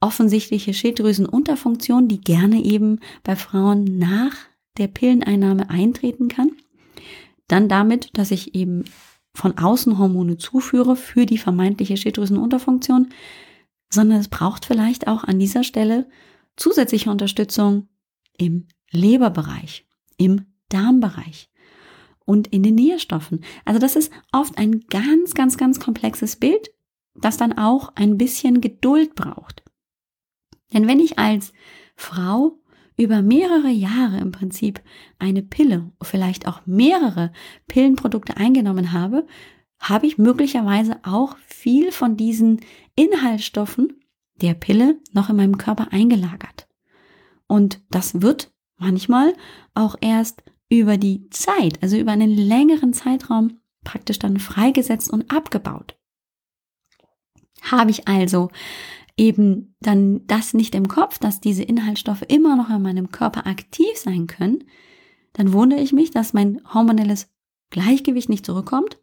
offensichtliche 0.00 0.74
Schilddrüsenunterfunktion, 0.74 2.08
die 2.08 2.20
gerne 2.20 2.64
eben 2.64 2.98
bei 3.22 3.36
Frauen 3.36 3.98
nach 3.98 4.34
der 4.76 4.88
Pilleneinnahme 4.88 5.70
eintreten 5.70 6.26
kann. 6.26 6.50
Dann 7.46 7.68
damit, 7.68 8.10
dass 8.14 8.32
ich 8.32 8.56
eben 8.56 8.84
von 9.34 9.56
außen 9.58 9.98
Hormone 9.98 10.36
zuführe 10.36 10.96
für 10.96 11.26
die 11.26 11.38
vermeintliche 11.38 11.96
Schilddrüsenunterfunktion, 11.96 13.08
sondern 13.90 14.20
es 14.20 14.28
braucht 14.28 14.64
vielleicht 14.64 15.06
auch 15.06 15.24
an 15.24 15.38
dieser 15.38 15.64
Stelle 15.64 16.08
zusätzliche 16.56 17.10
Unterstützung 17.10 17.88
im 18.36 18.66
Leberbereich, 18.90 19.86
im 20.16 20.46
Darmbereich 20.68 21.50
und 22.24 22.48
in 22.48 22.62
den 22.62 22.74
Nährstoffen. 22.74 23.44
Also 23.64 23.80
das 23.80 23.96
ist 23.96 24.12
oft 24.32 24.58
ein 24.58 24.80
ganz, 24.88 25.34
ganz, 25.34 25.56
ganz 25.56 25.80
komplexes 25.80 26.36
Bild, 26.36 26.70
das 27.14 27.36
dann 27.36 27.52
auch 27.52 27.92
ein 27.94 28.18
bisschen 28.18 28.60
Geduld 28.60 29.14
braucht. 29.14 29.62
Denn 30.72 30.88
wenn 30.88 31.00
ich 31.00 31.18
als 31.18 31.52
Frau 31.96 32.58
über 32.96 33.22
mehrere 33.22 33.70
Jahre 33.70 34.18
im 34.18 34.32
Prinzip 34.32 34.80
eine 35.18 35.42
Pille, 35.42 35.90
vielleicht 36.02 36.46
auch 36.46 36.60
mehrere 36.66 37.32
Pillenprodukte 37.68 38.36
eingenommen 38.36 38.92
habe, 38.92 39.26
habe 39.78 40.06
ich 40.06 40.18
möglicherweise 40.18 41.00
auch 41.02 41.36
viel 41.38 41.90
von 41.90 42.16
diesen 42.16 42.60
Inhaltsstoffen 42.94 44.00
der 44.36 44.54
Pille 44.54 45.00
noch 45.12 45.28
in 45.28 45.36
meinem 45.36 45.58
Körper 45.58 45.92
eingelagert. 45.92 46.68
Und 47.46 47.80
das 47.90 48.22
wird 48.22 48.52
manchmal 48.76 49.34
auch 49.74 49.96
erst 50.00 50.42
über 50.68 50.96
die 50.96 51.28
Zeit, 51.30 51.82
also 51.82 51.96
über 51.96 52.12
einen 52.12 52.30
längeren 52.30 52.92
Zeitraum 52.92 53.60
praktisch 53.84 54.18
dann 54.18 54.38
freigesetzt 54.38 55.10
und 55.10 55.30
abgebaut. 55.30 55.98
Habe 57.62 57.90
ich 57.90 58.08
also 58.08 58.50
eben 59.16 59.74
dann 59.80 60.26
das 60.26 60.54
nicht 60.54 60.74
im 60.74 60.88
Kopf, 60.88 61.18
dass 61.18 61.40
diese 61.40 61.62
Inhaltsstoffe 61.62 62.22
immer 62.28 62.56
noch 62.56 62.70
in 62.70 62.82
meinem 62.82 63.10
Körper 63.10 63.46
aktiv 63.46 63.96
sein 63.96 64.26
können, 64.26 64.64
dann 65.32 65.52
wundere 65.52 65.80
ich 65.80 65.92
mich, 65.92 66.10
dass 66.10 66.32
mein 66.32 66.60
hormonelles 66.72 67.30
Gleichgewicht 67.70 68.28
nicht 68.28 68.46
zurückkommt 68.46 68.98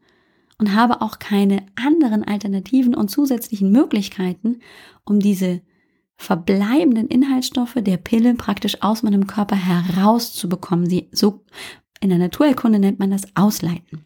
und 0.58 0.76
habe 0.76 1.02
auch 1.02 1.20
keine 1.20 1.66
anderen 1.76 2.24
alternativen 2.24 2.94
und 2.96 3.10
zusätzlichen 3.10 3.72
Möglichkeiten, 3.72 4.60
um 5.06 5.20
diese 5.20 5.62
verbleibenden 6.18 7.08
Inhaltsstoffe 7.08 7.78
der 7.78 7.98
Pille 7.98 8.34
praktisch 8.36 8.82
aus 8.82 9.04
meinem 9.04 9.26
Körper 9.26 9.56
herauszubekommen. 9.56 10.90
Sie 10.90 11.10
so 11.12 11.46
in 12.02 12.10
der 12.10 12.20
Naturerkunde 12.20 12.80
nennt 12.80 13.00
man 13.00 13.12
das 13.12 13.24
Ausleiten. 13.36 14.06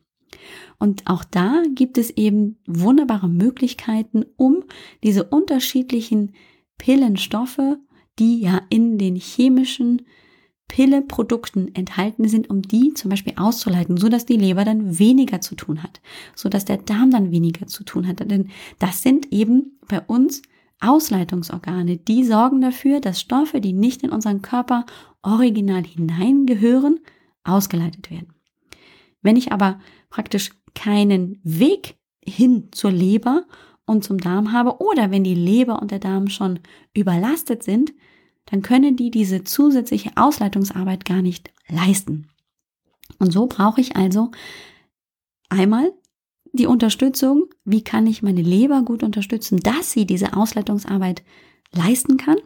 Und 0.80 1.08
auch 1.08 1.24
da 1.24 1.64
gibt 1.74 1.98
es 1.98 2.10
eben 2.12 2.58
wunderbare 2.66 3.30
Möglichkeiten, 3.30 4.26
um 4.36 4.64
diese 5.04 5.24
unterschiedlichen 5.24 6.34
Pillenstoffe, 6.78 7.78
die 8.20 8.40
ja 8.42 8.62
in 8.70 8.98
den 8.98 9.16
chemischen 9.16 10.04
Pilleprodukten 10.68 11.76
enthalten 11.76 12.28
sind, 12.28 12.50
um 12.50 12.62
die 12.62 12.94
zum 12.94 13.10
Beispiel 13.10 13.34
auszuleiten, 13.36 13.98
so 13.98 14.10
dass 14.10 14.26
die 14.26 14.38
Leber 14.38 14.66
dann 14.66 14.98
weniger 14.98 15.42
zu 15.42 15.56
tun 15.56 15.84
hat, 15.84 16.02
so 16.36 16.50
dass 16.50 16.66
der 16.66 16.78
Darm 16.78 17.12
dann 17.12 17.32
weniger 17.32 17.68
zu 17.68 17.84
tun 17.84 18.08
hat. 18.08 18.20
Denn 18.20 18.50
das 18.80 19.02
sind 19.02 19.32
eben 19.32 19.78
bei 19.88 20.02
uns 20.02 20.42
Ausleitungsorgane, 20.80 21.98
die 21.98 22.24
sorgen 22.24 22.60
dafür, 22.60 23.00
dass 23.00 23.22
Stoffe, 23.22 23.62
die 23.62 23.74
nicht 23.74 24.04
in 24.04 24.10
unseren 24.10 24.42
Körper 24.42 24.86
original 25.22 25.84
hineingehören, 25.84 27.00
ausgeleitet 27.44 28.10
werden. 28.10 28.34
Wenn 29.22 29.38
ich 29.38 29.52
aber 29.52 29.80
praktisch 30.14 30.52
keinen 30.76 31.40
Weg 31.44 31.98
hin 32.24 32.70
zur 32.72 32.92
Leber 32.92 33.46
und 33.88 34.04
zum 34.04 34.20
Darm 34.20 34.52
habe. 34.52 34.80
Oder 34.80 35.10
wenn 35.10 35.24
die 35.24 35.34
Leber 35.34 35.82
und 35.82 35.90
der 35.90 35.98
Darm 35.98 36.30
schon 36.30 36.60
überlastet 36.94 37.64
sind, 37.64 37.94
dann 38.46 38.62
können 38.62 38.96
die 38.96 39.10
diese 39.10 39.44
zusätzliche 39.44 40.12
Ausleitungsarbeit 40.16 41.06
gar 41.06 41.24
nicht 41.24 41.52
leisten. 41.68 42.30
Und 43.18 43.32
so 43.32 43.48
brauche 43.48 43.82
ich 43.82 43.96
also 43.96 44.30
einmal 45.50 45.92
die 46.52 46.68
Unterstützung, 46.68 47.46
wie 47.66 47.84
kann 47.84 48.06
ich 48.06 48.22
meine 48.22 48.44
Leber 48.44 48.84
gut 48.84 49.02
unterstützen, 49.02 49.62
dass 49.62 49.92
sie 49.92 50.06
diese 50.06 50.38
Ausleitungsarbeit 50.38 51.24
leisten 51.72 52.18
kann 52.18 52.38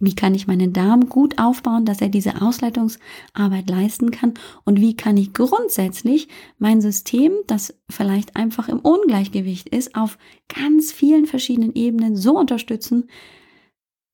wie 0.00 0.14
kann 0.14 0.34
ich 0.34 0.46
meinen 0.46 0.72
Darm 0.72 1.08
gut 1.08 1.38
aufbauen, 1.38 1.84
dass 1.84 2.00
er 2.00 2.08
diese 2.08 2.42
Ausleitungsarbeit 2.42 3.70
leisten 3.70 4.10
kann? 4.10 4.34
Und 4.64 4.80
wie 4.80 4.96
kann 4.96 5.16
ich 5.16 5.32
grundsätzlich 5.32 6.28
mein 6.58 6.80
System, 6.80 7.32
das 7.46 7.74
vielleicht 7.88 8.34
einfach 8.34 8.68
im 8.68 8.80
Ungleichgewicht 8.80 9.68
ist, 9.68 9.94
auf 9.94 10.18
ganz 10.48 10.90
vielen 10.92 11.26
verschiedenen 11.26 11.74
Ebenen 11.74 12.16
so 12.16 12.36
unterstützen, 12.36 13.08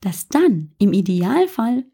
dass 0.01 0.29
dann 0.29 0.73
im 0.79 0.93
Idealfall 0.93 1.85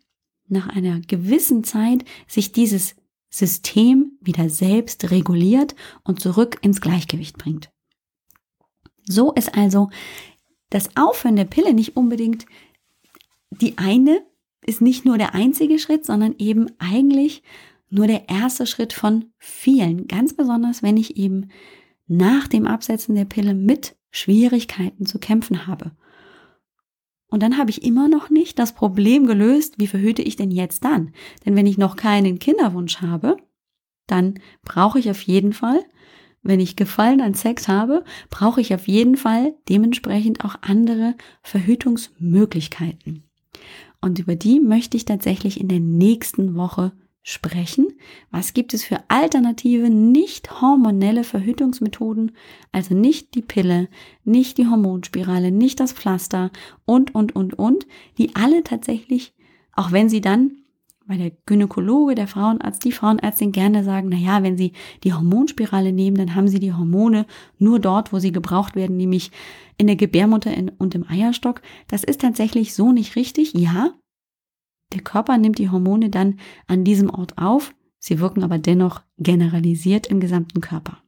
nach 0.48 0.68
einer 0.68 1.00
gewissen 1.00 1.64
Zeit 1.64 2.04
sich 2.26 2.52
dieses 2.52 2.96
System 3.30 4.18
wieder 4.20 4.48
selbst 4.48 5.10
reguliert 5.10 5.74
und 6.04 6.20
zurück 6.20 6.58
ins 6.62 6.80
Gleichgewicht 6.80 7.38
bringt. 7.38 7.70
So 9.04 9.32
ist 9.32 9.56
also 9.56 9.90
das 10.70 10.96
Aufhören 10.96 11.36
der 11.36 11.44
Pille 11.44 11.74
nicht 11.74 11.96
unbedingt 11.96 12.46
die 13.50 13.78
eine 13.78 14.22
ist 14.64 14.80
nicht 14.80 15.04
nur 15.04 15.18
der 15.18 15.34
einzige 15.34 15.78
Schritt, 15.78 16.04
sondern 16.04 16.34
eben 16.38 16.66
eigentlich 16.78 17.42
nur 17.88 18.06
der 18.06 18.28
erste 18.28 18.66
Schritt 18.66 18.92
von 18.92 19.26
vielen. 19.38 20.08
Ganz 20.08 20.34
besonders, 20.34 20.82
wenn 20.82 20.96
ich 20.96 21.16
eben 21.16 21.50
nach 22.06 22.48
dem 22.48 22.66
Absetzen 22.66 23.14
der 23.14 23.24
Pille 23.24 23.54
mit 23.54 23.96
Schwierigkeiten 24.10 25.06
zu 25.06 25.18
kämpfen 25.18 25.66
habe. 25.66 25.92
Und 27.28 27.42
dann 27.42 27.58
habe 27.58 27.70
ich 27.70 27.84
immer 27.84 28.08
noch 28.08 28.30
nicht 28.30 28.58
das 28.58 28.72
Problem 28.72 29.26
gelöst, 29.26 29.74
wie 29.78 29.88
verhüte 29.88 30.22
ich 30.22 30.36
denn 30.36 30.50
jetzt 30.50 30.84
dann? 30.84 31.12
Denn 31.44 31.56
wenn 31.56 31.66
ich 31.66 31.76
noch 31.76 31.96
keinen 31.96 32.38
Kinderwunsch 32.38 33.00
habe, 33.02 33.36
dann 34.06 34.38
brauche 34.62 34.98
ich 34.98 35.10
auf 35.10 35.20
jeden 35.22 35.52
Fall, 35.52 35.84
wenn 36.42 36.60
ich 36.60 36.76
Gefallen 36.76 37.20
an 37.20 37.34
Sex 37.34 37.66
habe, 37.66 38.04
brauche 38.30 38.60
ich 38.60 38.72
auf 38.72 38.86
jeden 38.86 39.16
Fall 39.16 39.54
dementsprechend 39.68 40.44
auch 40.44 40.56
andere 40.62 41.16
Verhütungsmöglichkeiten. 41.42 43.25
Und 44.06 44.20
über 44.20 44.36
die 44.36 44.60
möchte 44.60 44.96
ich 44.96 45.04
tatsächlich 45.04 45.60
in 45.60 45.66
der 45.66 45.80
nächsten 45.80 46.54
Woche 46.54 46.92
sprechen. 47.24 47.88
Was 48.30 48.54
gibt 48.54 48.72
es 48.72 48.84
für 48.84 49.00
alternative, 49.08 49.90
nicht 49.90 50.60
hormonelle 50.60 51.24
Verhütungsmethoden? 51.24 52.30
Also 52.70 52.94
nicht 52.94 53.34
die 53.34 53.42
Pille, 53.42 53.88
nicht 54.22 54.58
die 54.58 54.68
Hormonspirale, 54.68 55.50
nicht 55.50 55.80
das 55.80 55.92
Pflaster 55.92 56.52
und, 56.84 57.16
und, 57.16 57.34
und, 57.34 57.58
und, 57.58 57.88
die 58.16 58.36
alle 58.36 58.62
tatsächlich, 58.62 59.34
auch 59.72 59.90
wenn 59.90 60.08
sie 60.08 60.20
dann 60.20 60.52
weil 61.06 61.18
der 61.18 61.30
Gynäkologe, 61.46 62.14
der 62.14 62.26
Frauenarzt, 62.26 62.84
die 62.84 62.92
Frauenärztin 62.92 63.52
gerne 63.52 63.84
sagen, 63.84 64.08
na 64.10 64.16
ja, 64.16 64.42
wenn 64.42 64.56
sie 64.56 64.72
die 65.04 65.12
Hormonspirale 65.12 65.92
nehmen, 65.92 66.16
dann 66.16 66.34
haben 66.34 66.48
sie 66.48 66.58
die 66.58 66.72
Hormone 66.72 67.26
nur 67.58 67.78
dort, 67.78 68.12
wo 68.12 68.18
sie 68.18 68.32
gebraucht 68.32 68.74
werden, 68.74 68.96
nämlich 68.96 69.30
in 69.78 69.86
der 69.86 69.96
Gebärmutter 69.96 70.52
und 70.78 70.94
im 70.94 71.08
Eierstock. 71.08 71.62
Das 71.88 72.02
ist 72.02 72.20
tatsächlich 72.20 72.74
so 72.74 72.92
nicht 72.92 73.16
richtig. 73.16 73.52
Ja, 73.54 73.92
der 74.92 75.02
Körper 75.02 75.38
nimmt 75.38 75.58
die 75.58 75.70
Hormone 75.70 76.10
dann 76.10 76.38
an 76.66 76.84
diesem 76.84 77.10
Ort 77.10 77.38
auf, 77.38 77.74
sie 77.98 78.20
wirken 78.20 78.42
aber 78.42 78.58
dennoch 78.58 79.02
generalisiert 79.18 80.06
im 80.06 80.20
gesamten 80.20 80.60
Körper. 80.60 80.98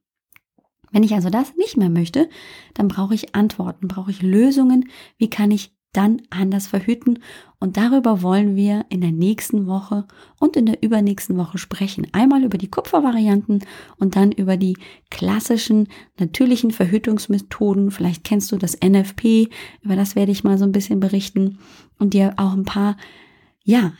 Wenn 0.90 1.02
ich 1.02 1.14
also 1.14 1.28
das 1.28 1.54
nicht 1.56 1.76
mehr 1.76 1.90
möchte, 1.90 2.28
dann 2.74 2.88
brauche 2.88 3.14
ich 3.14 3.34
Antworten, 3.34 3.88
brauche 3.88 4.10
ich 4.10 4.22
Lösungen, 4.22 4.88
wie 5.18 5.28
kann 5.28 5.50
ich 5.50 5.77
dann 5.92 6.22
anders 6.30 6.66
verhüten. 6.66 7.20
Und 7.60 7.76
darüber 7.76 8.22
wollen 8.22 8.56
wir 8.56 8.84
in 8.88 9.00
der 9.00 9.10
nächsten 9.10 9.66
Woche 9.66 10.06
und 10.38 10.56
in 10.56 10.66
der 10.66 10.82
übernächsten 10.82 11.36
Woche 11.36 11.58
sprechen. 11.58 12.06
Einmal 12.12 12.44
über 12.44 12.58
die 12.58 12.70
Kupfervarianten 12.70 13.64
und 13.96 14.14
dann 14.14 14.30
über 14.30 14.56
die 14.56 14.76
klassischen 15.10 15.88
natürlichen 16.18 16.70
Verhütungsmethoden. 16.70 17.90
Vielleicht 17.90 18.22
kennst 18.24 18.52
du 18.52 18.56
das 18.56 18.78
NFP, 18.80 19.48
über 19.82 19.96
das 19.96 20.14
werde 20.14 20.32
ich 20.32 20.44
mal 20.44 20.58
so 20.58 20.64
ein 20.64 20.72
bisschen 20.72 21.00
berichten 21.00 21.58
und 21.98 22.14
dir 22.14 22.34
auch 22.36 22.52
ein 22.52 22.64
paar, 22.64 22.96
ja, 23.64 23.92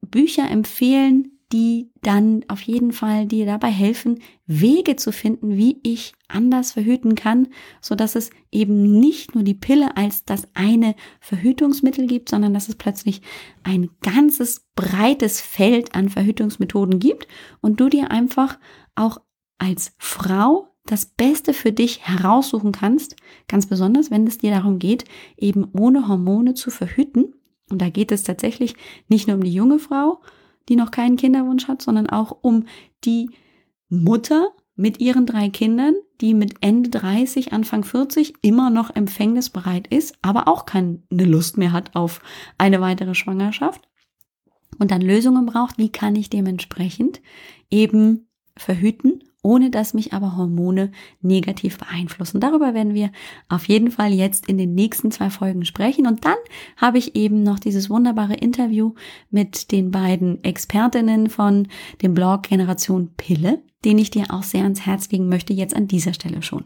Bücher 0.00 0.48
empfehlen, 0.50 1.31
die 1.52 1.90
dann 2.00 2.44
auf 2.48 2.62
jeden 2.62 2.92
Fall 2.92 3.26
dir 3.26 3.44
dabei 3.44 3.68
helfen, 3.68 4.20
Wege 4.46 4.96
zu 4.96 5.12
finden, 5.12 5.56
wie 5.56 5.78
ich 5.82 6.14
anders 6.28 6.72
verhüten 6.72 7.14
kann, 7.14 7.48
so 7.80 7.94
dass 7.94 8.14
es 8.16 8.30
eben 8.50 8.98
nicht 8.98 9.34
nur 9.34 9.44
die 9.44 9.54
Pille 9.54 9.96
als 9.96 10.24
das 10.24 10.48
eine 10.54 10.94
Verhütungsmittel 11.20 12.06
gibt, 12.06 12.30
sondern 12.30 12.54
dass 12.54 12.68
es 12.68 12.76
plötzlich 12.76 13.20
ein 13.64 13.90
ganzes 14.00 14.66
breites 14.74 15.40
Feld 15.40 15.94
an 15.94 16.08
Verhütungsmethoden 16.08 16.98
gibt 16.98 17.28
und 17.60 17.80
du 17.80 17.88
dir 17.90 18.10
einfach 18.10 18.58
auch 18.94 19.18
als 19.58 19.94
Frau 19.98 20.68
das 20.86 21.04
Beste 21.04 21.52
für 21.52 21.70
dich 21.70 22.06
heraussuchen 22.06 22.72
kannst, 22.72 23.16
ganz 23.46 23.66
besonders 23.66 24.10
wenn 24.10 24.26
es 24.26 24.38
dir 24.38 24.50
darum 24.50 24.78
geht, 24.78 25.04
eben 25.36 25.68
ohne 25.72 26.08
Hormone 26.08 26.54
zu 26.54 26.70
verhüten. 26.70 27.34
Und 27.70 27.80
da 27.80 27.90
geht 27.90 28.10
es 28.10 28.24
tatsächlich 28.24 28.74
nicht 29.08 29.28
nur 29.28 29.36
um 29.36 29.44
die 29.44 29.52
junge 29.52 29.78
Frau, 29.78 30.20
die 30.68 30.76
noch 30.76 30.90
keinen 30.90 31.16
Kinderwunsch 31.16 31.68
hat, 31.68 31.82
sondern 31.82 32.08
auch 32.08 32.38
um 32.42 32.66
die 33.04 33.30
Mutter 33.88 34.48
mit 34.74 35.00
ihren 35.00 35.26
drei 35.26 35.48
Kindern, 35.48 35.94
die 36.20 36.34
mit 36.34 36.54
Ende 36.60 36.88
30, 36.90 37.52
Anfang 37.52 37.84
40 37.84 38.34
immer 38.42 38.70
noch 38.70 38.94
empfängnisbereit 38.94 39.86
ist, 39.88 40.16
aber 40.22 40.48
auch 40.48 40.64
keine 40.64 41.02
Lust 41.10 41.58
mehr 41.58 41.72
hat 41.72 41.94
auf 41.94 42.20
eine 42.58 42.80
weitere 42.80 43.14
Schwangerschaft 43.14 43.88
und 44.78 44.90
dann 44.90 45.02
Lösungen 45.02 45.46
braucht, 45.46 45.78
wie 45.78 45.90
kann 45.90 46.16
ich 46.16 46.30
dementsprechend 46.30 47.20
eben 47.70 48.28
verhüten 48.56 49.22
ohne 49.42 49.70
dass 49.70 49.94
mich 49.94 50.12
aber 50.12 50.36
Hormone 50.36 50.92
negativ 51.20 51.78
beeinflussen. 51.78 52.40
Darüber 52.40 52.74
werden 52.74 52.94
wir 52.94 53.10
auf 53.48 53.66
jeden 53.66 53.90
Fall 53.90 54.12
jetzt 54.12 54.48
in 54.48 54.56
den 54.56 54.74
nächsten 54.74 55.10
zwei 55.10 55.30
Folgen 55.30 55.64
sprechen. 55.64 56.06
Und 56.06 56.24
dann 56.24 56.36
habe 56.76 56.98
ich 56.98 57.16
eben 57.16 57.42
noch 57.42 57.58
dieses 57.58 57.90
wunderbare 57.90 58.34
Interview 58.34 58.94
mit 59.30 59.72
den 59.72 59.90
beiden 59.90 60.42
Expertinnen 60.44 61.28
von 61.28 61.68
dem 62.02 62.14
Blog 62.14 62.44
Generation 62.44 63.10
Pille, 63.16 63.62
den 63.84 63.98
ich 63.98 64.10
dir 64.10 64.26
auch 64.30 64.44
sehr 64.44 64.62
ans 64.62 64.86
Herz 64.86 65.10
legen 65.10 65.28
möchte, 65.28 65.52
jetzt 65.52 65.74
an 65.74 65.88
dieser 65.88 66.14
Stelle 66.14 66.42
schon. 66.42 66.64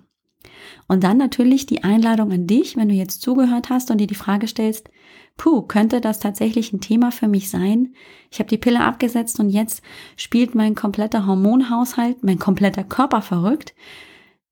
Und 0.89 1.05
dann 1.05 1.19
natürlich 1.19 1.67
die 1.67 1.85
Einladung 1.85 2.33
an 2.33 2.47
dich, 2.47 2.77
wenn 2.77 2.89
du 2.89 2.95
jetzt 2.95 3.23
zugehört 3.23 3.71
hast 3.71 3.91
und 3.91 3.99
dir 3.99 4.07
die 4.07 4.15
Frage 4.15 4.47
stellst, 4.47 4.91
puh, 5.37 5.63
könnte 5.63 6.01
das 6.01 6.19
tatsächlich 6.19 6.73
ein 6.73 6.81
Thema 6.81 7.13
für 7.13 7.29
mich 7.29 7.51
sein? 7.51 7.95
Ich 8.31 8.39
habe 8.39 8.49
die 8.49 8.59
Pille 8.59 8.81
abgesetzt 8.81 9.41
und 9.41 9.51
jetzt 9.51 9.83
spielt 10.17 10.55
mein 10.55 10.75
kompletter 10.75 11.27
Hormonhaushalt, 11.27 12.23
mein 12.23 12.39
kompletter 12.39 12.85
Körper 12.85 13.23
verrückt. 13.23 13.75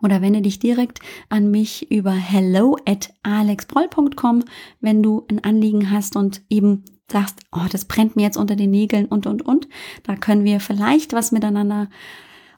Oder 0.01 0.23
wende 0.23 0.41
dich 0.41 0.57
direkt 0.57 1.01
an 1.29 1.51
mich 1.51 1.91
über 1.91 2.11
hello 2.11 2.77
at 2.87 3.13
alexbroll.com, 3.21 4.43
wenn 4.81 5.03
du 5.03 5.23
ein 5.29 5.43
Anliegen 5.43 5.91
hast 5.91 6.15
und 6.15 6.41
eben 6.49 6.83
sagst, 7.11 7.39
oh, 7.51 7.67
das 7.71 7.85
brennt 7.85 8.15
mir 8.15 8.23
jetzt 8.23 8.37
unter 8.37 8.55
den 8.55 8.71
Nägeln 8.71 9.05
und, 9.05 9.27
und, 9.27 9.43
und. 9.43 9.69
Da 10.01 10.15
können 10.15 10.45
wir 10.45 10.59
vielleicht 10.59 11.13
was 11.13 11.31
miteinander 11.31 11.91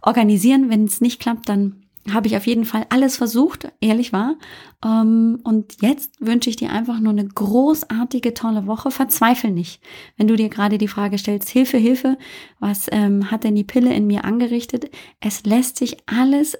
organisieren. 0.01 0.69
Wenn 0.69 0.85
es 0.85 1.01
nicht 1.01 1.19
klappt, 1.19 1.49
dann 1.49 1.83
habe 2.11 2.27
ich 2.27 2.37
auf 2.37 2.47
jeden 2.47 2.65
Fall 2.65 2.85
alles 2.89 3.17
versucht, 3.17 3.71
ehrlich 3.81 4.13
war. 4.13 4.35
Ähm, 4.83 5.39
und 5.43 5.81
jetzt 5.81 6.19
wünsche 6.19 6.49
ich 6.49 6.55
dir 6.55 6.71
einfach 6.71 6.99
nur 6.99 7.11
eine 7.11 7.27
großartige, 7.27 8.33
tolle 8.33 8.67
Woche. 8.67 8.91
Verzweifel 8.91 9.51
nicht, 9.51 9.81
wenn 10.17 10.27
du 10.27 10.35
dir 10.35 10.49
gerade 10.49 10.77
die 10.77 10.87
Frage 10.87 11.17
stellst, 11.17 11.49
Hilfe, 11.49 11.77
Hilfe, 11.77 12.17
was 12.59 12.87
ähm, 12.91 13.31
hat 13.31 13.43
denn 13.43 13.55
die 13.55 13.63
Pille 13.63 13.93
in 13.93 14.07
mir 14.07 14.25
angerichtet? 14.25 14.89
Es 15.19 15.43
lässt 15.43 15.77
sich 15.77 15.97
alles 16.05 16.57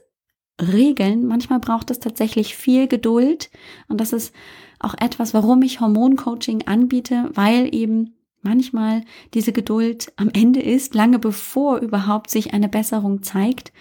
regeln. 0.62 1.26
Manchmal 1.26 1.60
braucht 1.60 1.90
es 1.90 2.00
tatsächlich 2.00 2.56
viel 2.56 2.88
Geduld. 2.88 3.50
Und 3.88 4.02
das 4.02 4.14
ist 4.14 4.34
auch 4.80 4.96
etwas, 5.00 5.34
warum 5.34 5.62
ich 5.62 5.80
Hormoncoaching 5.80 6.68
anbiete, 6.68 7.30
weil 7.34 7.74
eben 7.74 8.16
manchmal 8.42 9.04
diese 9.34 9.52
Geduld 9.52 10.12
am 10.16 10.30
Ende 10.30 10.62
ist, 10.62 10.96
lange 10.96 11.20
bevor 11.20 11.80
überhaupt 11.80 12.30
sich 12.30 12.54
eine 12.54 12.70
Besserung 12.70 13.24
zeigt. 13.24 13.72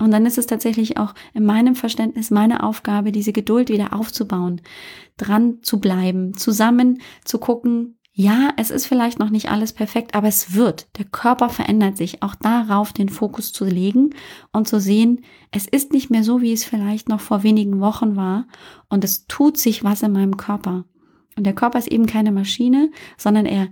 Und 0.00 0.10
dann 0.12 0.26
ist 0.26 0.38
es 0.38 0.46
tatsächlich 0.46 0.96
auch 0.96 1.14
in 1.34 1.44
meinem 1.44 1.74
Verständnis 1.74 2.30
meine 2.30 2.62
Aufgabe, 2.62 3.12
diese 3.12 3.32
Geduld 3.32 3.68
wieder 3.68 3.92
aufzubauen, 3.92 4.60
dran 5.16 5.58
zu 5.62 5.80
bleiben, 5.80 6.34
zusammen 6.34 7.00
zu 7.24 7.38
gucken, 7.38 7.98
ja, 8.20 8.50
es 8.56 8.70
ist 8.70 8.86
vielleicht 8.86 9.20
noch 9.20 9.30
nicht 9.30 9.48
alles 9.48 9.72
perfekt, 9.72 10.16
aber 10.16 10.26
es 10.26 10.54
wird. 10.54 10.88
Der 10.98 11.04
Körper 11.04 11.50
verändert 11.50 11.96
sich. 11.96 12.20
Auch 12.20 12.34
darauf 12.34 12.92
den 12.92 13.08
Fokus 13.08 13.52
zu 13.52 13.64
legen 13.64 14.10
und 14.50 14.66
zu 14.66 14.80
sehen, 14.80 15.20
es 15.52 15.68
ist 15.68 15.92
nicht 15.92 16.10
mehr 16.10 16.24
so, 16.24 16.42
wie 16.42 16.52
es 16.52 16.64
vielleicht 16.64 17.08
noch 17.08 17.20
vor 17.20 17.44
wenigen 17.44 17.78
Wochen 17.78 18.16
war. 18.16 18.48
Und 18.88 19.04
es 19.04 19.28
tut 19.28 19.56
sich 19.56 19.84
was 19.84 20.02
in 20.02 20.10
meinem 20.10 20.36
Körper. 20.36 20.84
Und 21.36 21.44
der 21.44 21.54
Körper 21.54 21.78
ist 21.78 21.86
eben 21.86 22.06
keine 22.06 22.32
Maschine, 22.32 22.90
sondern 23.16 23.46
er 23.46 23.68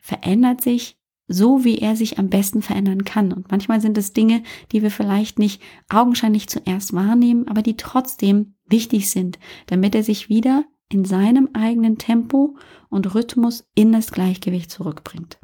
verändert 0.00 0.60
sich 0.60 0.96
so, 1.32 1.64
wie 1.64 1.78
er 1.78 1.96
sich 1.96 2.18
am 2.18 2.28
besten 2.28 2.62
verändern 2.62 3.04
kann. 3.04 3.32
Und 3.32 3.50
manchmal 3.50 3.80
sind 3.80 3.98
es 3.98 4.12
Dinge, 4.12 4.42
die 4.70 4.82
wir 4.82 4.90
vielleicht 4.90 5.38
nicht 5.38 5.62
augenscheinlich 5.88 6.48
zuerst 6.48 6.92
wahrnehmen, 6.92 7.48
aber 7.48 7.62
die 7.62 7.76
trotzdem 7.76 8.54
wichtig 8.66 9.10
sind, 9.10 9.38
damit 9.66 9.94
er 9.94 10.02
sich 10.02 10.28
wieder 10.28 10.64
in 10.88 11.04
seinem 11.04 11.48
eigenen 11.54 11.98
Tempo 11.98 12.56
und 12.90 13.14
Rhythmus 13.14 13.66
in 13.74 13.92
das 13.92 14.12
Gleichgewicht 14.12 14.70
zurückbringt. 14.70 15.38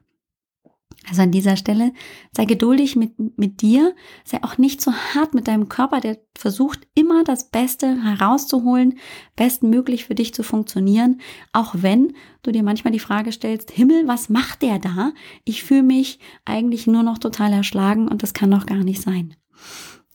Also 1.08 1.22
an 1.22 1.30
dieser 1.30 1.56
Stelle 1.56 1.92
sei 2.32 2.44
geduldig 2.44 2.96
mit, 2.96 3.38
mit 3.38 3.62
dir, 3.62 3.94
sei 4.24 4.42
auch 4.42 4.58
nicht 4.58 4.80
so 4.80 4.92
hart 4.92 5.34
mit 5.34 5.48
deinem 5.48 5.68
Körper, 5.68 6.00
der 6.00 6.18
versucht 6.36 6.86
immer 6.94 7.24
das 7.24 7.50
Beste 7.50 8.02
herauszuholen, 8.02 8.98
bestmöglich 9.36 10.04
für 10.04 10.14
dich 10.14 10.34
zu 10.34 10.42
funktionieren, 10.42 11.20
auch 11.52 11.74
wenn 11.78 12.12
du 12.42 12.52
dir 12.52 12.62
manchmal 12.62 12.92
die 12.92 12.98
Frage 12.98 13.32
stellst, 13.32 13.70
Himmel, 13.70 14.06
was 14.06 14.28
macht 14.28 14.62
der 14.62 14.78
da? 14.78 15.12
Ich 15.44 15.62
fühle 15.62 15.82
mich 15.82 16.18
eigentlich 16.44 16.86
nur 16.86 17.02
noch 17.02 17.18
total 17.18 17.52
erschlagen 17.52 18.08
und 18.08 18.22
das 18.22 18.34
kann 18.34 18.50
doch 18.50 18.66
gar 18.66 18.84
nicht 18.84 19.02
sein. 19.02 19.34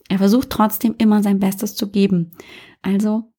Er 0.09 0.19
versucht 0.19 0.49
trotzdem 0.49 0.95
immer 0.97 1.23
sein 1.23 1.39
Bestes 1.39 1.75
zu 1.75 1.89
geben. 1.89 2.31
Also 2.81 3.33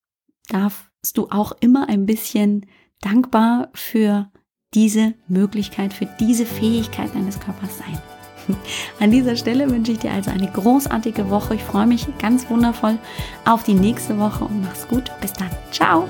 darfst 0.49 1.17
du 1.17 1.29
auch 1.31 1.53
immer 1.61 1.89
ein 1.89 2.07
bisschen 2.07 2.67
dankbar 3.01 3.71
für 3.75 4.31
diese 4.75 5.15
Möglichkeit, 5.29 5.93
für 5.93 6.07
diese 6.19 6.47
Fähigkeit 6.47 7.15
deines 7.15 7.41
Körpers 7.41 7.79
sein. 7.79 7.99
An 9.01 9.11
dieser 9.11 9.37
Stelle 9.37 9.71
wünsche 9.71 9.93
ich 9.93 9.99
dir 9.99 10.13
also 10.13 10.31
eine 10.31 10.51
großartige 10.51 11.31
Woche. 11.31 11.55
Ich 11.55 11.63
freue 11.63 11.87
mich 11.87 12.07
ganz 12.19 12.49
wundervoll 12.51 12.99
auf 13.45 13.63
die 13.63 13.75
nächste 13.75 14.19
Woche 14.19 14.45
und 14.45 14.63
mach's 14.63 14.87
gut. 14.89 15.11
Bis 15.21 15.33
dann. 15.33 15.51
Ciao. 15.71 16.07